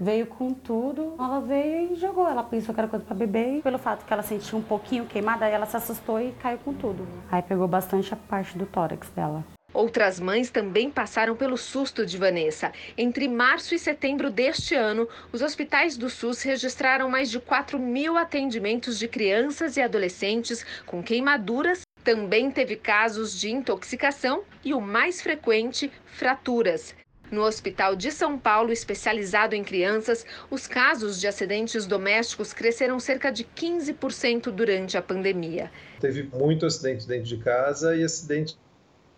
[0.04, 1.16] veio com tudo.
[1.18, 2.28] Ela veio e jogou.
[2.28, 3.58] Ela pensou que era coisa para beber.
[3.58, 6.74] E pelo fato que ela sentiu um pouquinho queimada, ela se assustou e caiu com
[6.74, 7.08] tudo.
[7.32, 9.44] Aí pegou bastante a parte do tórax dela.
[9.74, 12.72] Outras mães também passaram pelo susto de Vanessa.
[12.96, 18.16] Entre março e setembro deste ano, os hospitais do SUS registraram mais de 4 mil
[18.16, 21.82] atendimentos de crianças e adolescentes com queimaduras.
[22.04, 26.94] Também teve casos de intoxicação e o mais frequente, fraturas.
[27.32, 33.32] No Hospital de São Paulo, especializado em crianças, os casos de acidentes domésticos cresceram cerca
[33.32, 35.72] de 15% durante a pandemia.
[36.00, 38.58] Teve muito acidente dentro de casa e acidente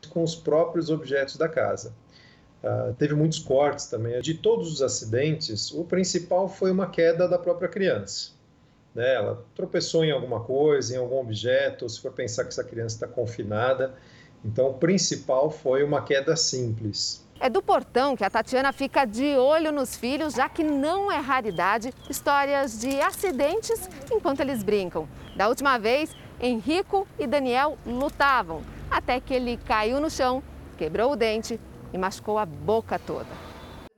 [0.09, 1.93] com os próprios objetos da casa.
[2.63, 4.19] Uh, teve muitos cortes também.
[4.21, 8.31] De todos os acidentes, o principal foi uma queda da própria criança.
[8.93, 9.13] Né?
[9.13, 13.07] Ela tropeçou em alguma coisa, em algum objeto, se for pensar que essa criança está
[13.07, 13.93] confinada.
[14.43, 17.24] Então, o principal foi uma queda simples.
[17.39, 21.17] É do portão que a Tatiana fica de olho nos filhos, já que não é
[21.17, 25.07] raridade histórias de acidentes enquanto eles brincam.
[25.35, 30.41] Da última vez, Henrico e Daniel lutavam, até que ele caiu no chão,
[30.77, 31.59] quebrou o dente
[31.91, 33.29] e machucou a boca toda.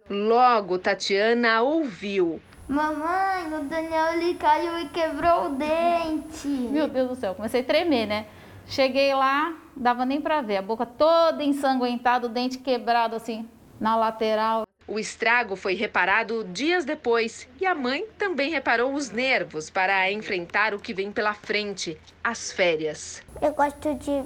[0.10, 2.42] Logo, Tatiana ouviu.
[2.68, 6.48] Mamãe, o Daniel ele caiu e quebrou o dente.
[6.48, 8.26] Meu Deus do céu, comecei a tremer, né?
[8.68, 13.48] Cheguei lá, dava nem para ver, a boca toda ensanguentada, o dente quebrado assim
[13.80, 14.64] na lateral.
[14.88, 20.74] O estrago foi reparado dias depois e a mãe também reparou os nervos para enfrentar
[20.74, 23.22] o que vem pela frente, as férias.
[23.42, 24.24] Eu gosto de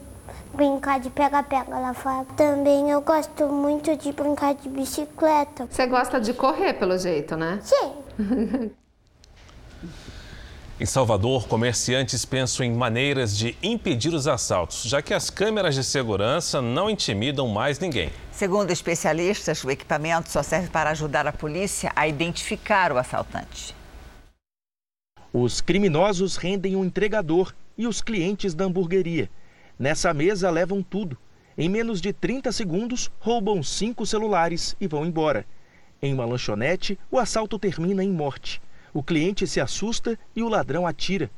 [0.53, 2.25] brincar de pega-pega lá fora.
[2.37, 5.67] Também eu gosto muito de brincar de bicicleta.
[5.69, 7.59] Você gosta de correr, pelo jeito, né?
[7.63, 8.71] Sim.
[10.81, 15.83] Em Salvador, comerciantes pensam em maneiras de impedir os assaltos, já que as câmeras de
[15.83, 18.09] segurança não intimidam mais ninguém.
[18.31, 23.75] Segundo especialistas, o equipamento só serve para ajudar a polícia a identificar o assaltante.
[25.31, 29.29] Os criminosos rendem o entregador e os clientes da hamburgueria.
[29.77, 31.15] Nessa mesa levam tudo.
[31.55, 35.45] Em menos de 30 segundos, roubam cinco celulares e vão embora.
[36.01, 38.59] Em uma lanchonete, o assalto termina em morte.
[38.93, 41.31] O cliente se assusta e o ladrão atira.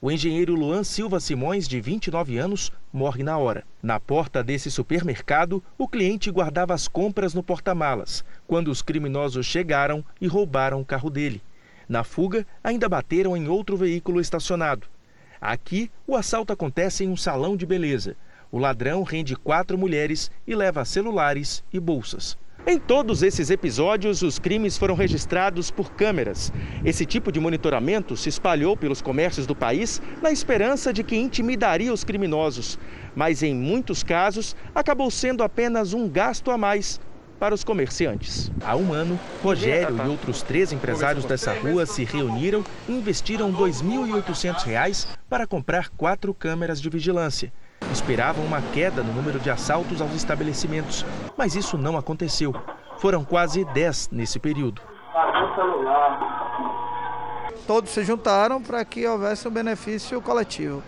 [0.00, 3.64] O engenheiro Luan Silva Simões, de 29 anos, morre na hora.
[3.82, 10.04] Na porta desse supermercado, o cliente guardava as compras no porta-malas, quando os criminosos chegaram
[10.20, 11.42] e roubaram o carro dele.
[11.88, 14.86] Na fuga, ainda bateram em outro veículo estacionado.
[15.40, 18.16] Aqui, o assalto acontece em um salão de beleza.
[18.52, 22.36] O ladrão rende quatro mulheres e leva celulares e bolsas.
[22.66, 26.52] Em todos esses episódios, os crimes foram registrados por câmeras.
[26.84, 31.90] Esse tipo de monitoramento se espalhou pelos comércios do país na esperança de que intimidaria
[31.90, 32.78] os criminosos.
[33.16, 37.00] Mas em muitos casos, acabou sendo apenas um gasto a mais
[37.40, 38.52] para os comerciantes.
[38.60, 43.70] Há um ano, Rogério e outros três empresários dessa rua se reuniram e investiram R$
[43.70, 47.50] 2.800 para comprar quatro câmeras de vigilância
[47.92, 51.04] esperavam uma queda no número de assaltos aos estabelecimentos,
[51.36, 52.54] mas isso não aconteceu.
[52.98, 54.82] Foram quase 10 nesse período.
[57.66, 60.82] Todos se juntaram para que houvesse um benefício coletivo.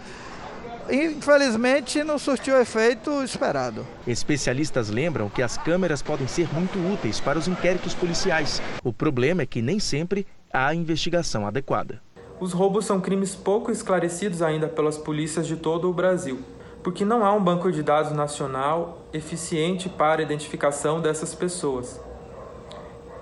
[0.91, 3.87] Infelizmente, não surtiu o efeito esperado.
[4.07, 8.61] Especialistas lembram que as câmeras podem ser muito úteis para os inquéritos policiais.
[8.83, 12.03] O problema é que nem sempre há investigação adequada.
[12.41, 16.43] Os roubos são crimes pouco esclarecidos ainda pelas polícias de todo o Brasil
[16.83, 22.01] porque não há um banco de dados nacional eficiente para a identificação dessas pessoas.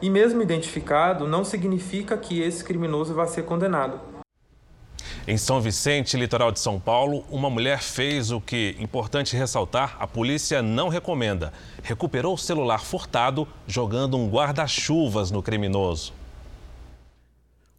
[0.01, 4.01] E mesmo identificado, não significa que esse criminoso vá ser condenado.
[5.27, 10.07] Em São Vicente, litoral de São Paulo, uma mulher fez o que, importante ressaltar, a
[10.07, 11.53] polícia não recomenda.
[11.83, 16.15] Recuperou o celular furtado jogando um guarda-chuvas no criminoso.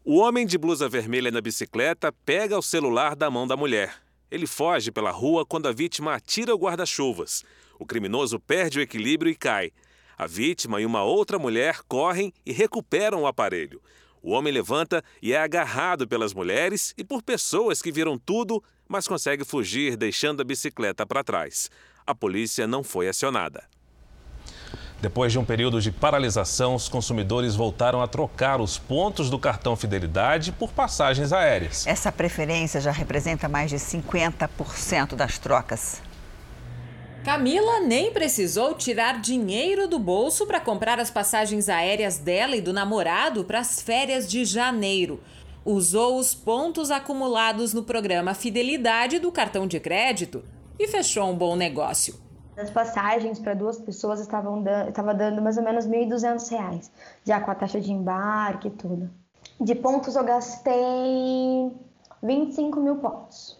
[0.05, 3.93] O homem de blusa vermelha na bicicleta pega o celular da mão da mulher.
[4.32, 7.43] Ele foge pela rua quando a vítima atira o guarda-chuvas.
[7.80, 9.71] O criminoso perde o equilíbrio e cai.
[10.17, 13.82] A vítima e uma outra mulher correm e recuperam o aparelho.
[14.21, 19.07] O homem levanta e é agarrado pelas mulheres e por pessoas que viram tudo, mas
[19.07, 21.69] consegue fugir deixando a bicicleta para trás.
[22.05, 23.68] A polícia não foi acionada.
[25.01, 29.75] Depois de um período de paralisação, os consumidores voltaram a trocar os pontos do cartão
[29.75, 31.87] Fidelidade por passagens aéreas.
[31.87, 36.01] Essa preferência já representa mais de 50% das trocas.
[37.23, 42.73] Camila nem precisou tirar dinheiro do bolso para comprar as passagens aéreas dela e do
[42.73, 45.21] namorado para as férias de janeiro.
[45.63, 50.43] Usou os pontos acumulados no programa Fidelidade do cartão de crédito
[50.77, 52.28] e fechou um bom negócio.
[52.60, 56.89] As passagens para duas pessoas estavam dando, estava dando mais ou menos R$ 1.200,
[57.24, 59.10] já com a taxa de embarque e tudo.
[59.62, 61.72] De pontos eu gastei
[62.22, 63.57] 25 mil pontos.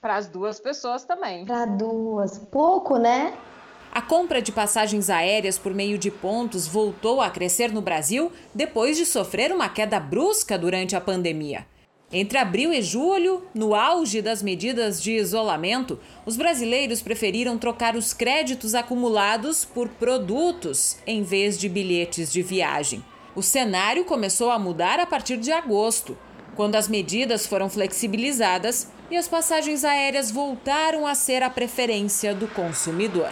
[0.00, 1.44] Para as duas pessoas também.
[1.44, 2.38] Para duas.
[2.38, 3.36] Pouco, né?
[3.92, 8.96] A compra de passagens aéreas por meio de pontos voltou a crescer no Brasil depois
[8.96, 11.66] de sofrer uma queda brusca durante a pandemia.
[12.10, 18.14] Entre abril e julho, no auge das medidas de isolamento, os brasileiros preferiram trocar os
[18.14, 23.04] créditos acumulados por produtos em vez de bilhetes de viagem.
[23.36, 26.16] O cenário começou a mudar a partir de agosto,
[26.56, 32.48] quando as medidas foram flexibilizadas e as passagens aéreas voltaram a ser a preferência do
[32.48, 33.28] consumidor.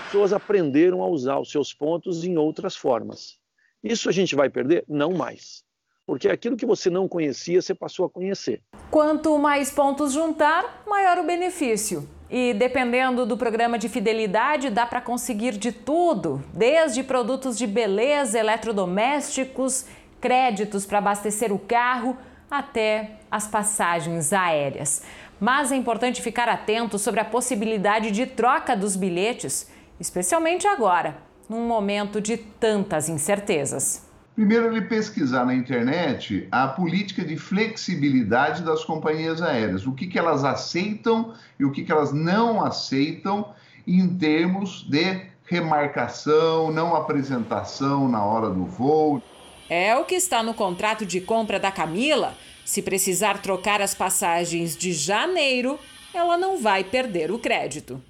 [0.00, 3.38] As pessoas aprenderam a usar os seus pontos em outras formas.
[3.82, 4.84] Isso a gente vai perder?
[4.86, 5.64] Não mais
[6.10, 8.60] porque aquilo que você não conhecia, você passou a conhecer.
[8.90, 12.08] Quanto mais pontos juntar, maior o benefício.
[12.28, 18.40] E dependendo do programa de fidelidade, dá para conseguir de tudo, desde produtos de beleza,
[18.40, 19.84] eletrodomésticos,
[20.20, 22.18] créditos para abastecer o carro,
[22.50, 25.04] até as passagens aéreas.
[25.38, 31.68] Mas é importante ficar atento sobre a possibilidade de troca dos bilhetes, especialmente agora, num
[31.68, 34.09] momento de tantas incertezas.
[34.40, 40.18] Primeiro, ele pesquisar na internet a política de flexibilidade das companhias aéreas, o que, que
[40.18, 43.52] elas aceitam e o que, que elas não aceitam
[43.86, 49.22] em termos de remarcação, não apresentação na hora do voo.
[49.68, 52.32] É o que está no contrato de compra da Camila.
[52.64, 55.78] Se precisar trocar as passagens de janeiro,
[56.14, 58.02] ela não vai perder o crédito.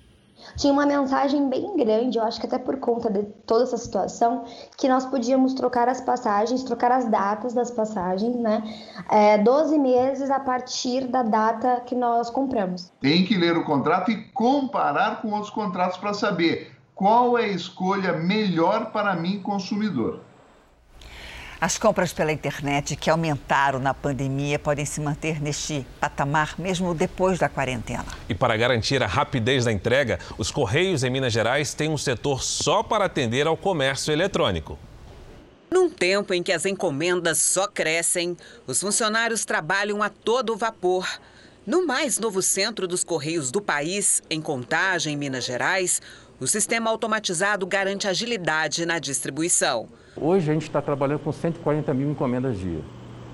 [0.56, 4.44] Tinha uma mensagem bem grande, eu acho que até por conta de toda essa situação,
[4.76, 8.62] que nós podíamos trocar as passagens, trocar as datas das passagens, né?
[9.10, 12.92] É, 12 meses a partir da data que nós compramos.
[13.00, 17.48] Tem que ler o contrato e comparar com outros contratos para saber qual é a
[17.48, 20.20] escolha melhor para mim, consumidor.
[21.60, 27.38] As compras pela internet que aumentaram na pandemia podem se manter neste patamar mesmo depois
[27.38, 28.06] da quarentena.
[28.30, 32.42] E para garantir a rapidez da entrega, os Correios em Minas Gerais têm um setor
[32.42, 34.78] só para atender ao comércio eletrônico.
[35.70, 41.06] Num tempo em que as encomendas só crescem, os funcionários trabalham a todo vapor.
[41.66, 46.00] No mais novo centro dos Correios do país, em Contagem, Minas Gerais,
[46.40, 49.90] o sistema automatizado garante agilidade na distribuição.
[50.22, 52.82] Hoje a gente está trabalhando com 140 mil encomendas dia.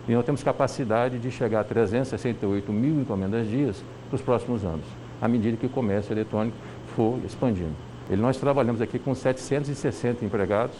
[0.07, 4.85] E nós temos capacidade de chegar a 368 mil encomendas dias para os próximos anos,
[5.21, 6.57] à medida que o comércio eletrônico
[6.95, 7.75] for expandindo.
[8.09, 10.77] E nós trabalhamos aqui com 760 empregados,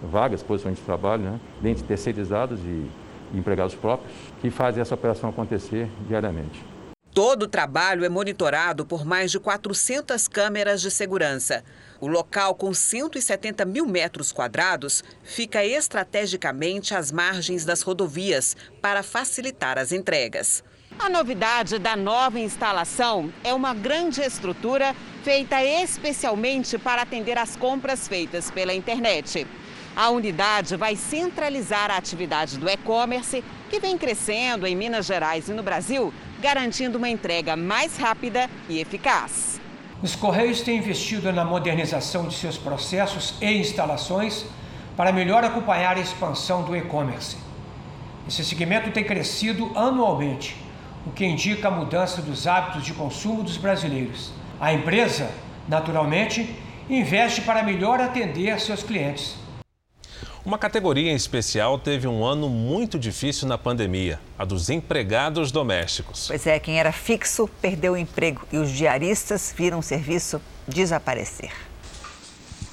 [0.00, 2.88] vagas, posições de trabalho, né, dentre terceirizados e
[3.34, 6.64] empregados próprios, que fazem essa operação acontecer diariamente.
[7.12, 11.64] Todo o trabalho é monitorado por mais de 400 câmeras de segurança.
[12.00, 19.78] O local, com 170 mil metros quadrados, fica estrategicamente às margens das rodovias para facilitar
[19.78, 20.62] as entregas.
[20.98, 28.06] A novidade da nova instalação é uma grande estrutura feita especialmente para atender às compras
[28.06, 29.46] feitas pela internet.
[29.96, 35.52] A unidade vai centralizar a atividade do e-commerce, que vem crescendo em Minas Gerais e
[35.52, 39.57] no Brasil, garantindo uma entrega mais rápida e eficaz.
[40.00, 44.44] Os Correios têm investido na modernização de seus processos e instalações
[44.96, 47.36] para melhor acompanhar a expansão do e-commerce.
[48.28, 50.56] Esse segmento tem crescido anualmente,
[51.04, 54.30] o que indica a mudança dos hábitos de consumo dos brasileiros.
[54.60, 55.30] A empresa,
[55.66, 56.54] naturalmente,
[56.88, 59.34] investe para melhor atender seus clientes.
[60.48, 66.26] Uma categoria em especial teve um ano muito difícil na pandemia, a dos empregados domésticos.
[66.26, 71.52] Pois é, quem era fixo perdeu o emprego e os diaristas viram o serviço desaparecer.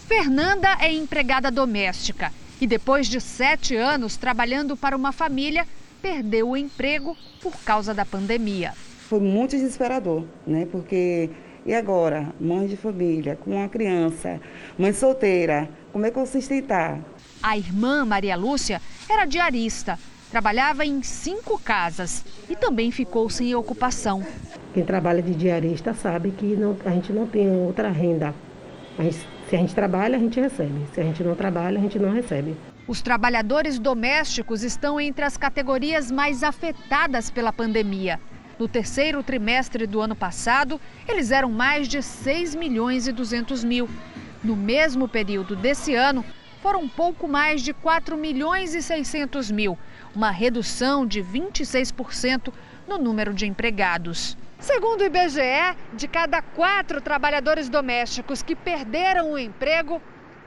[0.07, 5.67] Fernanda é empregada doméstica e depois de sete anos trabalhando para uma família,
[6.01, 8.71] perdeu o emprego por causa da pandemia.
[9.09, 10.65] Foi muito desesperador, né?
[10.71, 11.29] Porque
[11.65, 14.39] e agora, mãe de família, com uma criança,
[14.77, 16.99] mãe solteira, como é que eu vou sustentar?
[17.47, 19.99] A irmã Maria Lúcia era diarista,
[20.31, 24.25] trabalhava em cinco casas e também ficou sem ocupação.
[24.73, 28.33] Quem trabalha de diarista sabe que não, a gente não tem outra renda.
[28.97, 30.87] Mas se a gente trabalha, a gente recebe.
[30.91, 32.57] Se a gente não trabalha, a gente não recebe.
[32.87, 38.19] Os trabalhadores domésticos estão entre as categorias mais afetadas pela pandemia.
[38.57, 43.87] No terceiro trimestre do ano passado, eles eram mais de 6 milhões e 200 mil.
[44.43, 46.25] No mesmo período desse ano,
[46.65, 49.77] foram pouco mais de 4 milhões e 600 mil,
[50.15, 52.51] uma redução de 26%
[52.87, 54.35] no número de empregados.
[54.59, 60.01] Segundo o IBGE, de cada quatro trabalhadores domésticos que perderam o emprego,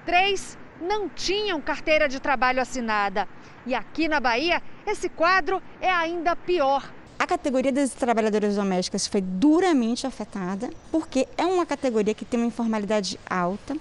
[0.04, 3.28] três não tinham carteira de trabalho assinada.
[3.64, 6.92] E aqui na Bahia, esse quadro é ainda pior.
[7.16, 12.46] A categoria das trabalhadoras domésticas foi duramente afetada, porque é uma categoria que tem uma
[12.46, 13.76] informalidade alta,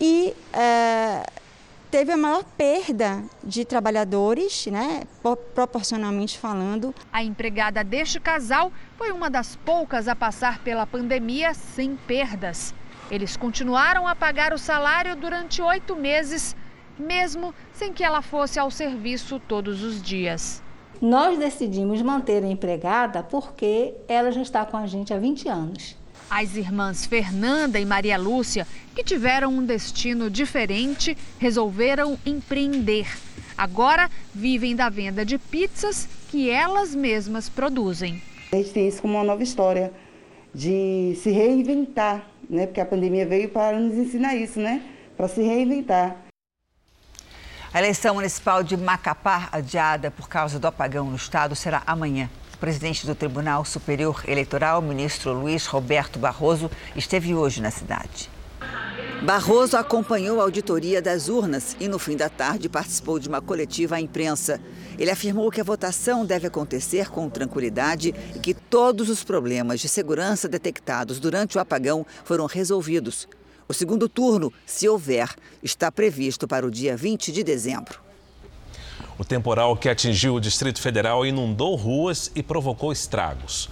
[0.00, 1.30] e uh,
[1.90, 5.04] teve a maior perda de trabalhadores, né,
[5.54, 6.94] proporcionalmente falando.
[7.12, 12.74] A empregada deste casal foi uma das poucas a passar pela pandemia sem perdas.
[13.10, 16.56] Eles continuaram a pagar o salário durante oito meses,
[16.98, 20.62] mesmo sem que ela fosse ao serviço todos os dias.
[21.00, 25.96] Nós decidimos manter a empregada porque ela já está com a gente há 20 anos.
[26.28, 33.06] As irmãs Fernanda e Maria Lúcia, que tiveram um destino diferente, resolveram empreender.
[33.56, 38.20] Agora vivem da venda de pizzas que elas mesmas produzem.
[38.52, 39.92] A gente tem isso como uma nova história
[40.52, 42.66] de se reinventar, né?
[42.66, 44.82] Porque a pandemia veio para nos ensinar isso, né?
[45.16, 46.16] Para se reinventar.
[47.72, 52.28] A eleição municipal de Macapá, adiada por causa do apagão no estado, será amanhã.
[52.56, 58.30] O presidente do Tribunal Superior Eleitoral, ministro Luiz Roberto Barroso, esteve hoje na cidade.
[59.22, 63.96] Barroso acompanhou a auditoria das urnas e, no fim da tarde, participou de uma coletiva
[63.96, 64.58] à imprensa.
[64.98, 69.88] Ele afirmou que a votação deve acontecer com tranquilidade e que todos os problemas de
[69.88, 73.28] segurança detectados durante o apagão foram resolvidos.
[73.68, 75.28] O segundo turno, se houver,
[75.62, 78.05] está previsto para o dia 20 de dezembro.
[79.18, 83.68] O temporal que atingiu o Distrito Federal inundou ruas e provocou estragos.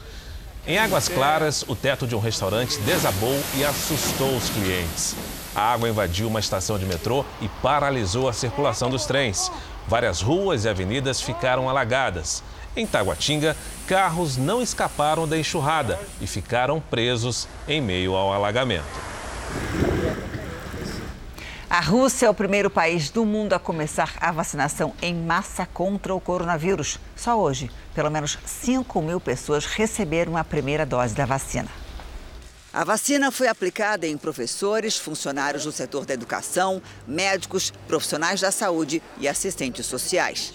[0.67, 5.15] Em Águas Claras, o teto de um restaurante desabou e assustou os clientes.
[5.55, 9.53] A água invadiu uma estação de metrô e paralisou a circulação dos trens.
[9.87, 12.43] Várias ruas e avenidas ficaram alagadas.
[12.75, 13.55] Em Taguatinga,
[13.87, 18.85] carros não escaparam da enxurrada e ficaram presos em meio ao alagamento.
[21.75, 26.15] A Rússia é o primeiro país do mundo a começar a vacinação em massa contra
[26.15, 27.01] o coronavírus.
[27.17, 31.69] Só hoje, pelo menos 5 mil pessoas receberam a primeira dose da vacina.
[32.73, 39.03] A vacina foi aplicada em professores, funcionários do setor da educação, médicos, profissionais da saúde
[39.19, 40.55] e assistentes sociais.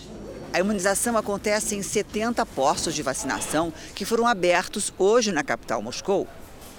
[0.53, 6.25] A imunização acontece em 70 postos de vacinação que foram abertos hoje na capital Moscou.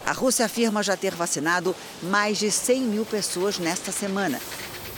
[0.05, 4.41] A Rússia afirma já ter vacinado mais de 100 mil pessoas nesta semana.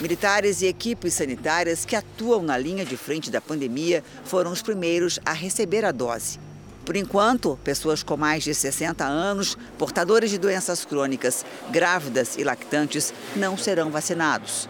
[0.00, 5.20] Militares e equipes sanitárias que atuam na linha de frente da pandemia foram os primeiros
[5.24, 6.38] a receber a dose.
[6.84, 13.14] Por enquanto, pessoas com mais de 60 anos, portadores de doenças crônicas, grávidas e lactantes
[13.36, 14.68] não serão vacinados.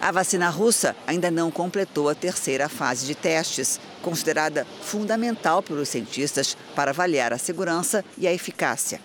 [0.00, 6.56] A vacina russa ainda não completou a terceira fase de testes, considerada fundamental pelos cientistas
[6.74, 9.00] para avaliar a segurança e a eficácia.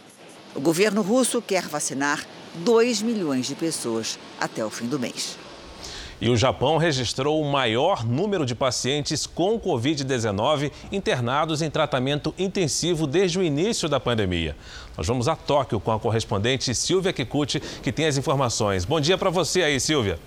[0.54, 2.26] O governo russo quer vacinar
[2.56, 5.38] 2 milhões de pessoas até o fim do mês.
[6.20, 13.08] E o Japão registrou o maior número de pacientes com Covid-19 internados em tratamento intensivo
[13.08, 14.56] desde o início da pandemia.
[14.96, 18.86] Nós vamos a Tóquio com a correspondente Silvia Kikuchi, que tem as informações.
[18.86, 20.20] Bom dia para você aí, Silvia.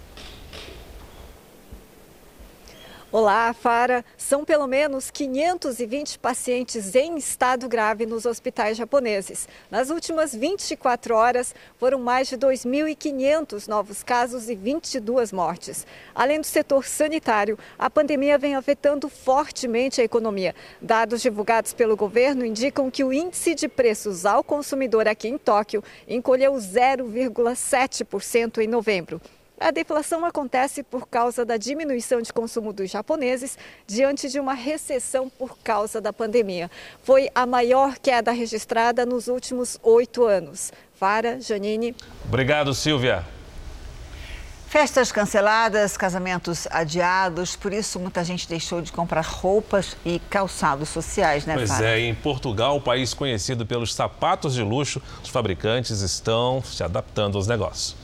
[3.17, 4.05] Olá, Fara.
[4.17, 9.49] São pelo menos 520 pacientes em estado grave nos hospitais japoneses.
[9.71, 15.87] Nas últimas 24 horas, foram mais de 2.500 novos casos e 22 mortes.
[16.12, 20.53] Além do setor sanitário, a pandemia vem afetando fortemente a economia.
[20.83, 25.85] Dados divulgados pelo governo indicam que o índice de preços ao consumidor aqui em Tóquio
[26.09, 29.21] encolheu 0,7% em novembro.
[29.65, 33.57] A deflação acontece por causa da diminuição de consumo dos japoneses
[33.87, 36.71] diante de uma recessão por causa da pandemia.
[37.03, 40.71] Foi a maior queda registrada nos últimos oito anos.
[40.93, 41.97] Fara, Janine.
[42.27, 43.25] Obrigado, Silvia.
[44.69, 51.47] Festas canceladas, casamentos adiados, por isso muita gente deixou de comprar roupas e calçados sociais,
[51.47, 51.89] né, Pois Fara?
[51.89, 57.47] é, em Portugal, país conhecido pelos sapatos de luxo, os fabricantes estão se adaptando aos
[57.47, 58.04] negócios.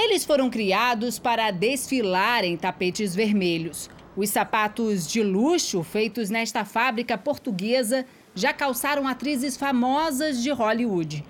[0.00, 3.90] Eles foram criados para desfilar em tapetes vermelhos.
[4.16, 11.24] Os sapatos de luxo feitos nesta fábrica portuguesa já calçaram atrizes famosas de Hollywood.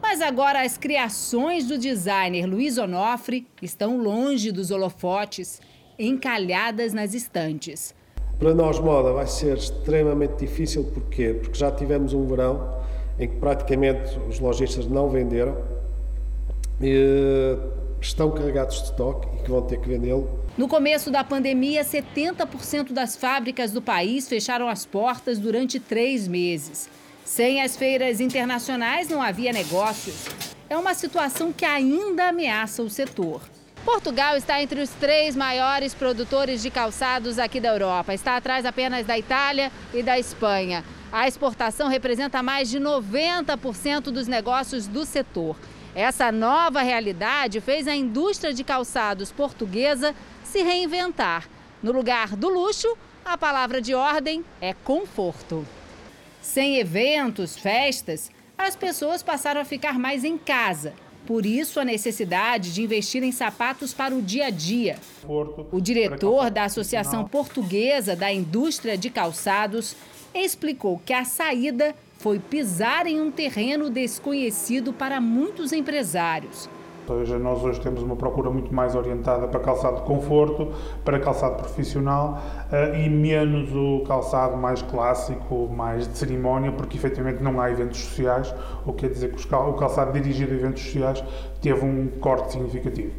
[0.00, 5.60] Mas agora as criações do designer Luiz Onofre estão longe dos holofotes,
[5.98, 7.92] encalhadas nas estantes.
[8.38, 11.34] Para nós, moda vai ser extremamente difícil, porquê?
[11.42, 12.82] Porque já tivemos um verão
[13.18, 15.56] em que praticamente os lojistas não venderam,
[16.80, 17.56] e
[18.02, 20.28] estão carregados de estoque e que vão ter que vendê-lo.
[20.58, 26.90] No começo da pandemia, 70% das fábricas do país fecharam as portas durante três meses.
[27.24, 30.26] Sem as feiras internacionais, não havia negócios.
[30.68, 33.40] É uma situação que ainda ameaça o setor.
[33.84, 38.14] Portugal está entre os três maiores produtores de calçados aqui da Europa.
[38.14, 40.84] Está atrás apenas da Itália e da Espanha.
[41.10, 45.56] A exportação representa mais de 90% dos negócios do setor.
[45.94, 51.48] Essa nova realidade fez a indústria de calçados portuguesa se reinventar.
[51.82, 55.66] No lugar do luxo, a palavra de ordem é conforto.
[56.40, 60.94] Sem eventos, festas, as pessoas passaram a ficar mais em casa.
[61.26, 64.96] Por isso, a necessidade de investir em sapatos para o dia a dia.
[65.70, 69.94] O diretor da Associação Portuguesa da Indústria de Calçados
[70.34, 76.70] explicou que a saída foi pisar em um terreno desconhecido para muitos empresários.
[77.04, 80.72] Seja, nós hoje temos uma procura muito mais orientada para calçado de conforto,
[81.04, 82.40] para calçado profissional
[82.96, 88.54] e menos o calçado mais clássico, mais de cerimónia, porque efetivamente não há eventos sociais,
[88.86, 91.24] o que quer dizer que o calçado dirigido a eventos sociais
[91.60, 93.10] teve um corte significativo.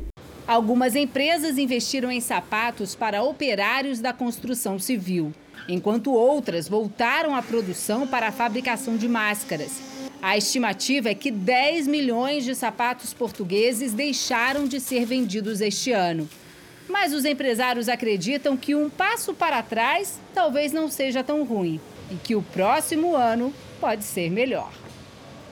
[0.48, 5.34] Algumas empresas investiram em sapatos para operários da construção civil,
[5.68, 9.82] enquanto outras voltaram à produção para a fabricação de máscaras.
[10.22, 16.30] A estimativa é que 10 milhões de sapatos portugueses deixaram de ser vendidos este ano.
[16.88, 21.80] Mas os empresários acreditam que um passo para trás talvez não seja tão ruim
[22.12, 24.72] e que o próximo ano pode ser melhor.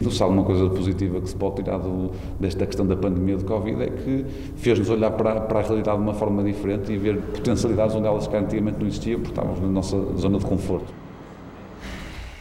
[0.10, 3.84] Se alguma coisa positiva que se pode tirar do, desta questão da pandemia de Covid
[3.84, 4.26] é que
[4.56, 8.28] fez-nos olhar para, para, a realidade de uma forma diferente e ver potencialidades onde elas
[8.28, 10.92] que antigamente não existiam, porque estávamos na nossa zona de conforto.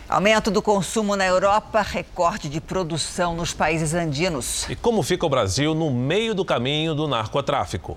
[0.09, 4.69] Aumento do consumo na Europa, recorde de produção nos países andinos.
[4.69, 7.97] E como fica o Brasil no meio do caminho do narcotráfico?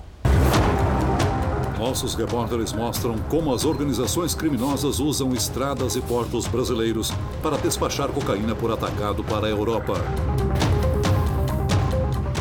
[1.84, 7.12] Nossos repórteres mostram como as organizações criminosas usam estradas e portos brasileiros
[7.42, 9.96] para despachar cocaína por atacado para a Europa.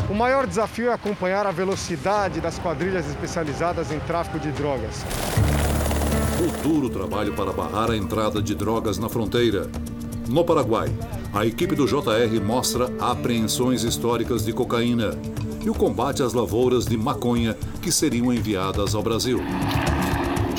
[0.09, 5.03] O maior desafio é acompanhar a velocidade das quadrilhas especializadas em tráfico de drogas.
[6.39, 9.69] O duro trabalho para barrar a entrada de drogas na fronteira.
[10.25, 10.89] No Paraguai,
[11.33, 15.17] a equipe do JR mostra apreensões históricas de cocaína
[15.63, 19.39] e o combate às lavouras de maconha que seriam enviadas ao Brasil.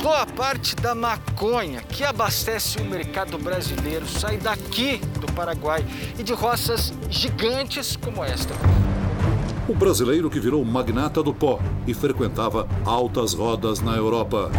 [0.02, 5.84] Boa parte da maconha que abastece o mercado brasileiro sai daqui do Paraguai
[6.18, 8.54] e de roças gigantes como esta.
[9.66, 14.50] O brasileiro que virou magnata do pó e frequentava altas rodas na Europa.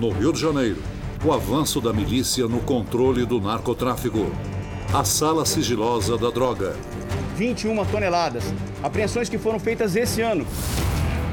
[0.00, 0.82] No Rio de Janeiro,
[1.24, 4.32] o avanço da milícia no controle do narcotráfico.
[4.92, 6.74] A sala sigilosa da droga.
[7.40, 8.44] 21 toneladas.
[8.82, 10.46] Apreensões que foram feitas esse ano.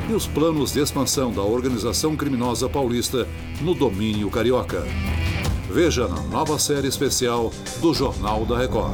[0.10, 3.28] E os planos de expansão da organização criminosa paulista
[3.60, 4.86] no domínio carioca.
[5.70, 7.52] Veja na nova série especial
[7.82, 8.94] do Jornal da Record.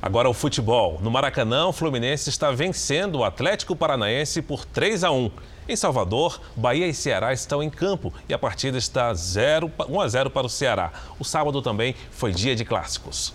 [0.00, 1.00] Agora o futebol.
[1.02, 5.28] No Maracanã, o Fluminense está vencendo o Atlético Paranaense por 3 a 1.
[5.68, 10.06] Em Salvador, Bahia e Ceará estão em campo e a partida está 0, 1 a
[10.06, 10.92] 0 para o Ceará.
[11.18, 13.34] O sábado também foi dia de clássicos.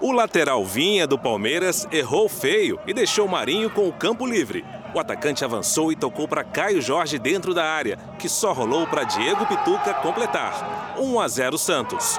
[0.00, 4.64] O lateral Vinha do Palmeiras errou feio e deixou Marinho com o campo livre.
[4.94, 9.04] O atacante avançou e tocou para Caio Jorge dentro da área, que só rolou para
[9.04, 10.96] Diego Pituca completar.
[10.98, 12.18] 1 a 0 Santos.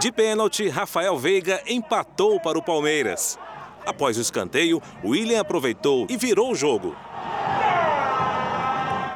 [0.00, 3.38] De pênalti, Rafael Veiga empatou para o Palmeiras.
[3.84, 6.96] Após o escanteio, William aproveitou e virou o jogo.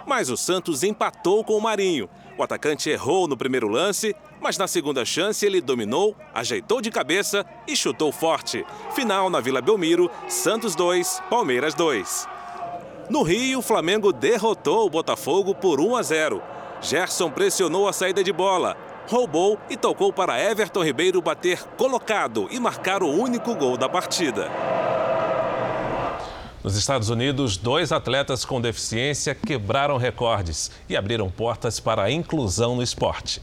[0.06, 2.08] Mas o Santos empatou com o Marinho.
[2.36, 4.14] O atacante errou no primeiro lance,
[4.44, 8.62] mas na segunda chance ele dominou, ajeitou de cabeça e chutou forte.
[8.94, 12.28] Final na Vila Belmiro, Santos 2, Palmeiras 2.
[13.08, 16.42] No Rio, o Flamengo derrotou o Botafogo por 1 a 0.
[16.82, 18.76] Gerson pressionou a saída de bola,
[19.08, 24.50] roubou e tocou para Everton Ribeiro bater colocado e marcar o único gol da partida.
[26.62, 32.76] Nos Estados Unidos, dois atletas com deficiência quebraram recordes e abriram portas para a inclusão
[32.76, 33.40] no esporte.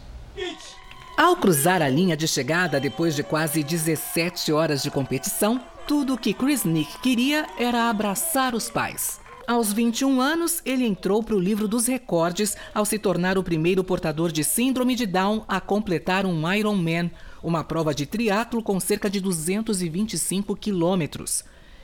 [1.17, 6.17] Ao cruzar a linha de chegada depois de quase 17 horas de competição, tudo o
[6.17, 9.19] que Chris Nick queria era abraçar os pais.
[9.45, 13.83] Aos 21 anos, ele entrou para o livro dos recordes ao se tornar o primeiro
[13.83, 17.11] portador de síndrome de Down a completar um Ironman,
[17.43, 21.43] uma prova de triatlo com cerca de 225 quilômetros.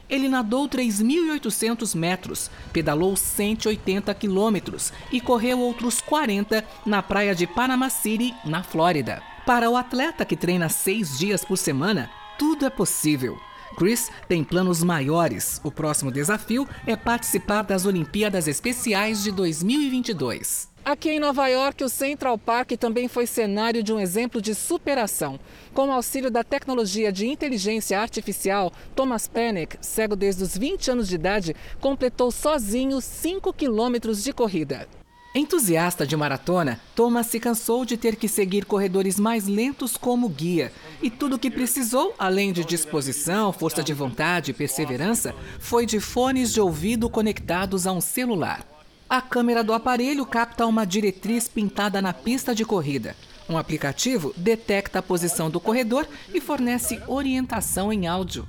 [0.09, 7.89] Ele nadou 3.800 metros, pedalou 180 quilômetros e correu outros 40 na praia de Panama
[7.89, 9.21] City, na Flórida.
[9.45, 13.37] Para o atleta que treina seis dias por semana, tudo é possível.
[13.77, 15.61] Chris tem planos maiores.
[15.63, 20.67] O próximo desafio é participar das Olimpíadas Especiais de 2022.
[20.87, 25.37] Aqui em Nova York, o Central Park também foi cenário de um exemplo de superação.
[25.73, 31.09] Com o auxílio da tecnologia de inteligência artificial, Thomas Penick, cego desde os 20 anos
[31.09, 34.87] de idade, completou sozinho 5 quilômetros de corrida.
[35.35, 40.71] Entusiasta de maratona, Thomas se cansou de ter que seguir corredores mais lentos como guia.
[41.01, 45.99] E tudo o que precisou, além de disposição, força de vontade e perseverança, foi de
[45.99, 48.76] fones de ouvido conectados a um celular.
[49.09, 53.15] A câmera do aparelho capta uma diretriz pintada na pista de corrida.
[53.49, 58.45] Um aplicativo detecta a posição do corredor e fornece orientação em áudio.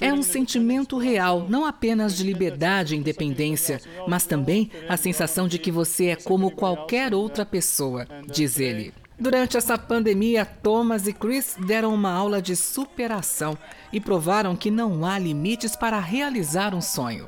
[0.00, 5.58] É um sentimento real, não apenas de liberdade e independência, mas também a sensação de
[5.58, 8.94] que você é como qualquer outra pessoa, diz ele.
[9.18, 13.58] Durante essa pandemia, Thomas e Chris deram uma aula de superação
[13.92, 17.26] e provaram que não há limites para realizar um sonho.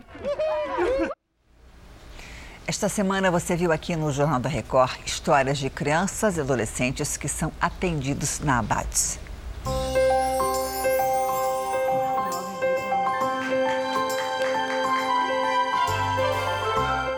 [2.69, 7.27] Esta semana você viu aqui no Jornal da Record histórias de crianças e adolescentes que
[7.27, 9.19] são atendidos na Abades.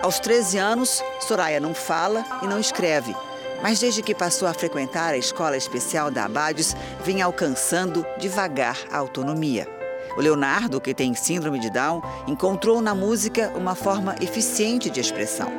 [0.00, 3.12] Aos 13 anos, Soraya não fala e não escreve,
[3.60, 8.98] mas desde que passou a frequentar a escola especial da Abades, vem alcançando devagar a
[8.98, 9.79] autonomia.
[10.16, 15.50] O Leonardo, que tem síndrome de Down, encontrou na música uma forma eficiente de expressão.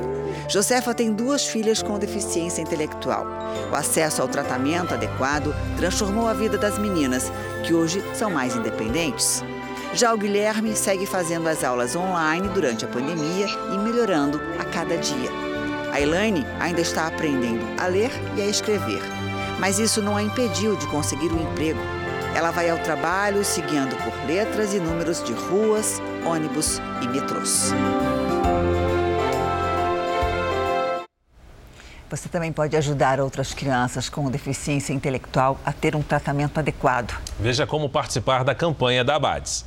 [0.47, 3.26] Josefa tem duas filhas com deficiência intelectual.
[3.72, 7.32] O acesso ao tratamento adequado transformou a vida das meninas,
[7.66, 9.43] que hoje são mais independentes.
[9.93, 14.97] Já o Guilherme segue fazendo as aulas online durante a pandemia e melhorando a cada
[14.97, 15.30] dia.
[15.91, 19.02] A Elaine ainda está aprendendo a ler e a escrever,
[19.60, 22.01] mas isso não a impediu de conseguir um emprego.
[22.36, 27.73] Ela vai ao trabalho seguindo por letras e números de ruas, ônibus e metrôs.
[32.09, 37.17] Você também pode ajudar outras crianças com deficiência intelectual a ter um tratamento adequado.
[37.39, 39.65] Veja como participar da campanha da Abades.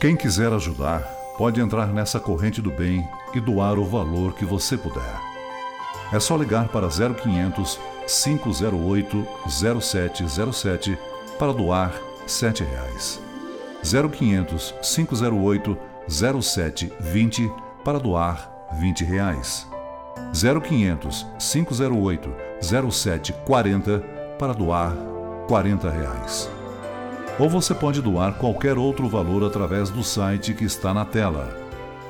[0.00, 1.02] Quem quiser ajudar,
[1.36, 3.04] pode entrar nessa corrente do bem
[3.34, 5.20] e doar o valor que você puder.
[6.12, 10.98] É só ligar para 0500 508 0707
[11.38, 11.92] para doar
[12.26, 13.20] 7 reais.
[13.82, 15.78] 0500 508
[16.08, 17.50] 0720
[17.84, 19.66] para doar 20 reais.
[20.32, 22.30] 0500 508
[22.60, 23.98] 0740
[24.38, 24.92] para doar
[25.46, 26.50] 40 reais.
[27.38, 31.56] Ou você pode doar qualquer outro valor através do site que está na tela.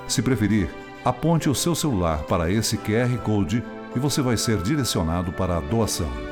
[0.08, 0.70] Se preferir,
[1.04, 3.62] aponte o seu celular para esse QR Code
[3.94, 6.27] e você vai ser direcionado para a doação.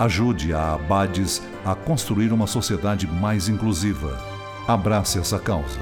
[0.00, 4.18] Ajude a Abades a construir uma sociedade mais inclusiva.
[4.66, 5.78] Abrace essa causa.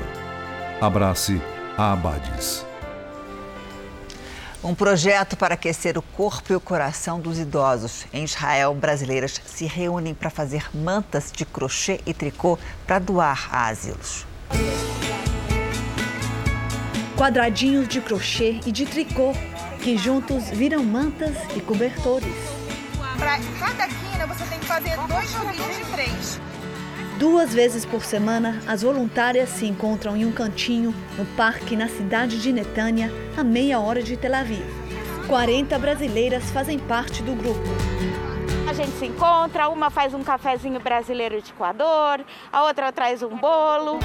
[0.81, 1.41] Abrace
[1.77, 2.67] a Abades.
[4.65, 8.07] Um projeto para aquecer o corpo e o coração dos idosos.
[8.13, 12.59] Em Israel, brasileiras se reúnem para fazer mantas de crochê e tricô
[12.89, 14.27] para doar a asilos.
[17.17, 19.33] Quadradinhos de crochê e de tricô,
[19.81, 22.58] que juntos viram mantas e cobertores.
[23.19, 26.41] Para cada quina, você tem que fazer dois joguinhos de três.
[27.19, 32.41] Duas vezes por semana, as voluntárias se encontram em um cantinho no parque na cidade
[32.41, 34.65] de Netânia, a meia hora de Tel Aviv.
[35.27, 37.69] 40 brasileiras fazem parte do grupo.
[38.71, 43.37] A gente se encontra, uma faz um cafezinho brasileiro de Equador, a outra traz um
[43.37, 43.99] bolo.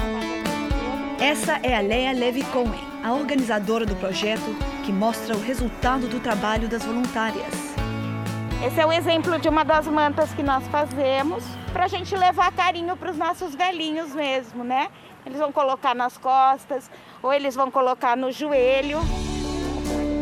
[1.20, 6.18] Essa é a Leia Levy Cohen, a organizadora do projeto que mostra o resultado do
[6.18, 7.73] trabalho das voluntárias.
[8.62, 12.52] Esse é o exemplo de uma das mantas que nós fazemos para a gente levar
[12.52, 14.88] carinho para os nossos velhinhos mesmo, né?
[15.26, 16.90] Eles vão colocar nas costas
[17.22, 18.98] ou eles vão colocar no joelho.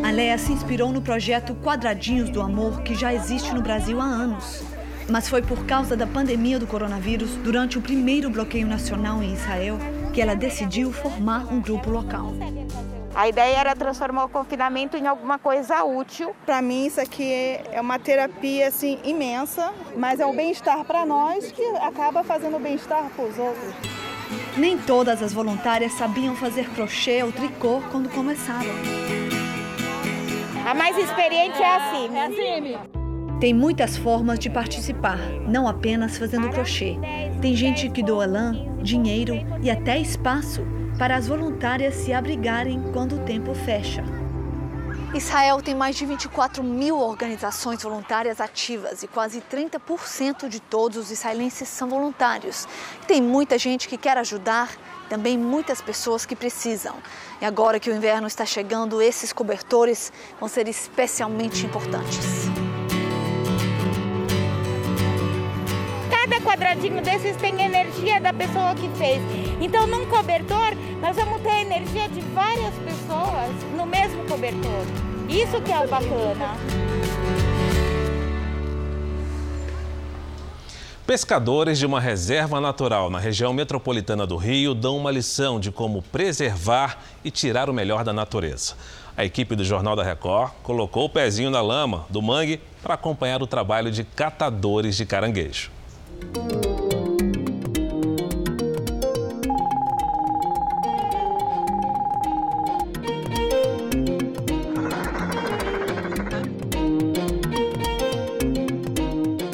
[0.05, 4.05] A Leia se inspirou no projeto Quadradinhos do Amor, que já existe no Brasil há
[4.05, 4.65] anos.
[5.09, 9.79] Mas foi por causa da pandemia do coronavírus, durante o primeiro bloqueio nacional em Israel,
[10.13, 12.33] que ela decidiu formar um grupo local.
[13.15, 16.35] A ideia era transformar o confinamento em alguma coisa útil.
[16.47, 21.53] Para mim isso aqui é uma terapia assim imensa, mas é um bem-estar para nós
[21.53, 23.75] que acaba fazendo bem-estar para os outros.
[24.57, 28.71] Nem todas as voluntárias sabiam fazer crochê ou tricô quando começaram.
[30.67, 32.17] A mais experiente é a Cime.
[32.17, 32.79] É a Cime.
[33.41, 36.97] Tem muitas formas de participar, não apenas fazendo crochê.
[37.43, 40.65] Tem gente que doa lã, dinheiro e até espaço
[41.03, 44.05] para as voluntárias se abrigarem quando o tempo fecha.
[45.13, 51.11] Israel tem mais de 24 mil organizações voluntárias ativas e quase 30% de todos os
[51.11, 52.69] israelenses são voluntários.
[53.05, 54.71] Tem muita gente que quer ajudar,
[55.09, 56.95] também muitas pessoas que precisam.
[57.41, 62.62] E agora que o inverno está chegando, esses cobertores vão ser especialmente importantes.
[66.53, 69.23] Quadradinho desses tem energia da pessoa que fez.
[69.59, 74.85] Então, num cobertor, nós vamos ter a energia de várias pessoas no mesmo cobertor.
[75.31, 76.55] Isso que é o bacana.
[81.07, 86.03] Pescadores de uma reserva natural na região metropolitana do Rio dão uma lição de como
[86.03, 88.75] preservar e tirar o melhor da natureza.
[89.17, 93.43] A equipe do Jornal da Record colocou o pezinho na lama do mangue para acompanhar
[93.43, 95.71] o trabalho de catadores de caranguejo.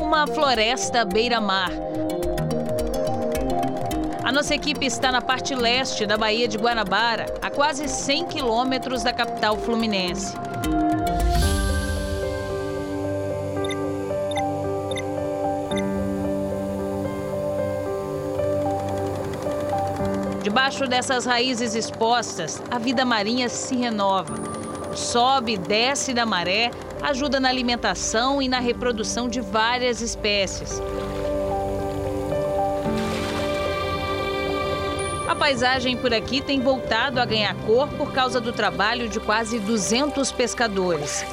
[0.00, 1.70] Uma floresta beira-mar.
[4.24, 9.02] A nossa equipe está na parte leste da Baía de Guanabara, a quase 100 quilômetros
[9.02, 10.47] da capital fluminense.
[20.48, 24.34] Debaixo dessas raízes expostas, a vida marinha se renova.
[24.96, 26.70] Sobe e desce da maré,
[27.02, 30.80] ajuda na alimentação e na reprodução de várias espécies.
[35.28, 39.58] A paisagem por aqui tem voltado a ganhar cor por causa do trabalho de quase
[39.58, 41.26] 200 pescadores.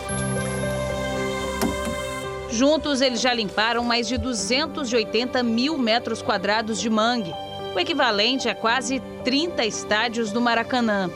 [2.51, 7.33] Juntos, eles já limparam mais de 280 mil metros quadrados de mangue,
[7.75, 11.11] o equivalente a quase 30 estádios do Maracanã.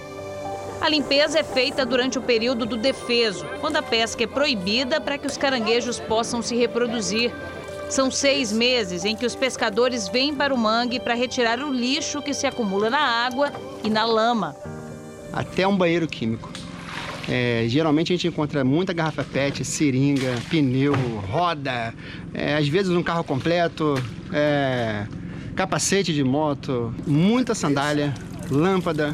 [0.82, 5.18] A limpeza é feita durante o período do defeso, quando a pesca é proibida para
[5.18, 7.32] que os caranguejos possam se reproduzir.
[7.90, 12.22] São seis meses em que os pescadores vêm para o mangue para retirar o lixo
[12.22, 13.52] que se acumula na água
[13.84, 14.56] e na lama.
[15.34, 16.52] Até um banheiro químico.
[17.28, 20.94] É, geralmente a gente encontra muita garrafa PET, seringa, pneu,
[21.32, 21.94] roda,
[22.34, 23.96] é, às vezes um carro completo,
[24.34, 25.06] é,
[25.60, 28.14] capacete de moto, muita sandália,
[28.50, 29.14] lâmpada.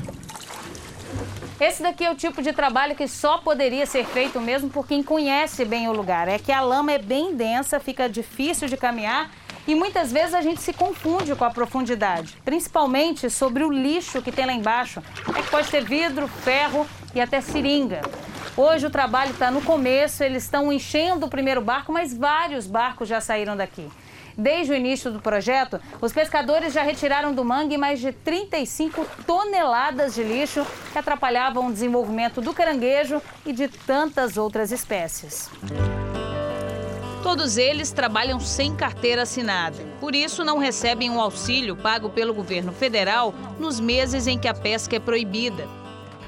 [1.60, 5.02] Esse daqui é o tipo de trabalho que só poderia ser feito mesmo por quem
[5.02, 6.28] conhece bem o lugar.
[6.28, 9.32] É que a lama é bem densa, fica difícil de caminhar
[9.68, 14.32] e muitas vezes a gente se confunde com a profundidade, principalmente sobre o lixo que
[14.32, 15.02] tem lá embaixo.
[15.36, 16.86] É que pode ter vidro, ferro
[17.16, 18.02] e até seringa.
[18.56, 23.10] Hoje o trabalho está no começo, eles estão enchendo o primeiro barco, mas vários barcos
[23.10, 23.90] já saíram daqui.
[24.38, 30.16] Desde o início do projeto, os pescadores já retiraram do mangue mais de 35 toneladas
[30.16, 35.50] de lixo que atrapalhavam o desenvolvimento do caranguejo e de tantas outras espécies.
[37.24, 39.78] Todos eles trabalham sem carteira assinada.
[40.00, 44.54] Por isso, não recebem um auxílio pago pelo governo federal nos meses em que a
[44.54, 45.68] pesca é proibida.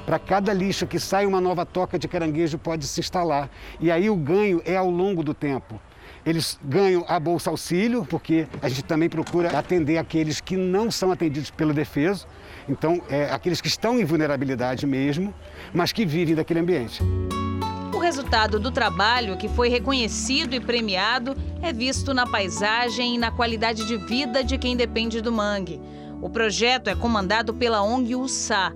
[0.04, 3.50] Para cada lixo que sai, uma nova toca de caranguejo pode se instalar.
[3.78, 5.78] E aí o ganho é ao longo do tempo.
[6.24, 11.10] Eles ganham a Bolsa Auxílio, porque a gente também procura atender aqueles que não são
[11.10, 12.26] atendidos pelo defeso,
[12.68, 15.32] então, é, aqueles que estão em vulnerabilidade mesmo,
[15.72, 17.02] mas que vivem daquele ambiente.
[17.94, 23.30] O resultado do trabalho, que foi reconhecido e premiado, é visto na paisagem e na
[23.30, 25.80] qualidade de vida de quem depende do mangue.
[26.20, 28.74] O projeto é comandado pela ONG USA,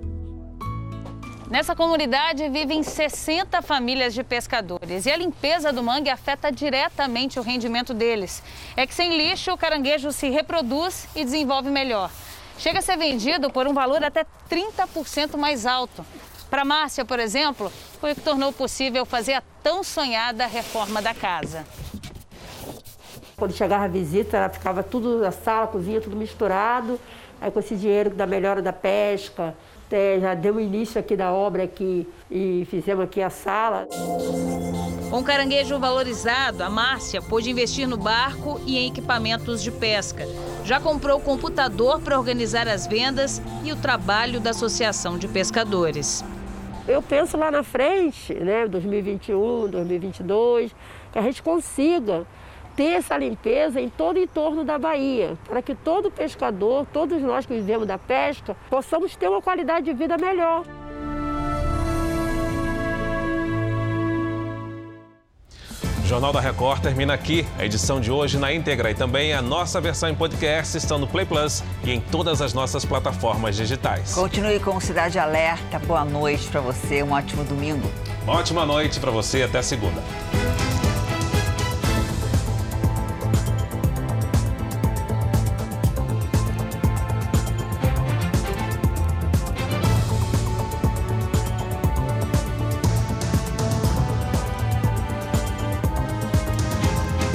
[1.52, 7.42] Nessa comunidade vivem 60 famílias de pescadores e a limpeza do mangue afeta diretamente o
[7.42, 8.42] rendimento deles.
[8.74, 12.10] É que sem lixo o caranguejo se reproduz e desenvolve melhor.
[12.56, 16.02] Chega a ser vendido por um valor até 30% mais alto.
[16.48, 21.12] Para Márcia, por exemplo, foi o que tornou possível fazer a tão sonhada reforma da
[21.12, 21.66] casa.
[23.36, 26.98] Quando chegava a visita, ela ficava tudo na sala, cozinha, tudo misturado.
[27.42, 29.54] Aí com esse dinheiro da melhora da pesca,
[29.92, 33.86] é, já deu início aqui da obra aqui e fizemos aqui a sala.
[35.10, 40.26] Com caranguejo valorizado, a Márcia pôde investir no barco e em equipamentos de pesca.
[40.64, 46.24] Já comprou computador para organizar as vendas e o trabalho da Associação de Pescadores.
[46.88, 50.74] Eu penso lá na frente, né, 2021, 2022,
[51.12, 52.26] que a gente consiga
[52.76, 57.46] ter essa limpeza em todo o entorno da Bahia, para que todo pescador, todos nós
[57.46, 60.64] que vivemos da pesca, possamos ter uma qualidade de vida melhor.
[66.02, 67.46] O Jornal da Record termina aqui.
[67.58, 71.06] A edição de hoje na íntegra e também a nossa versão em podcast estão no
[71.06, 74.12] Play Plus e em todas as nossas plataformas digitais.
[74.12, 75.78] Continue com Cidade Alerta.
[75.78, 77.02] Boa noite para você.
[77.02, 77.90] Um ótimo domingo.
[78.26, 79.42] Ótima noite para você.
[79.42, 80.02] Até segunda.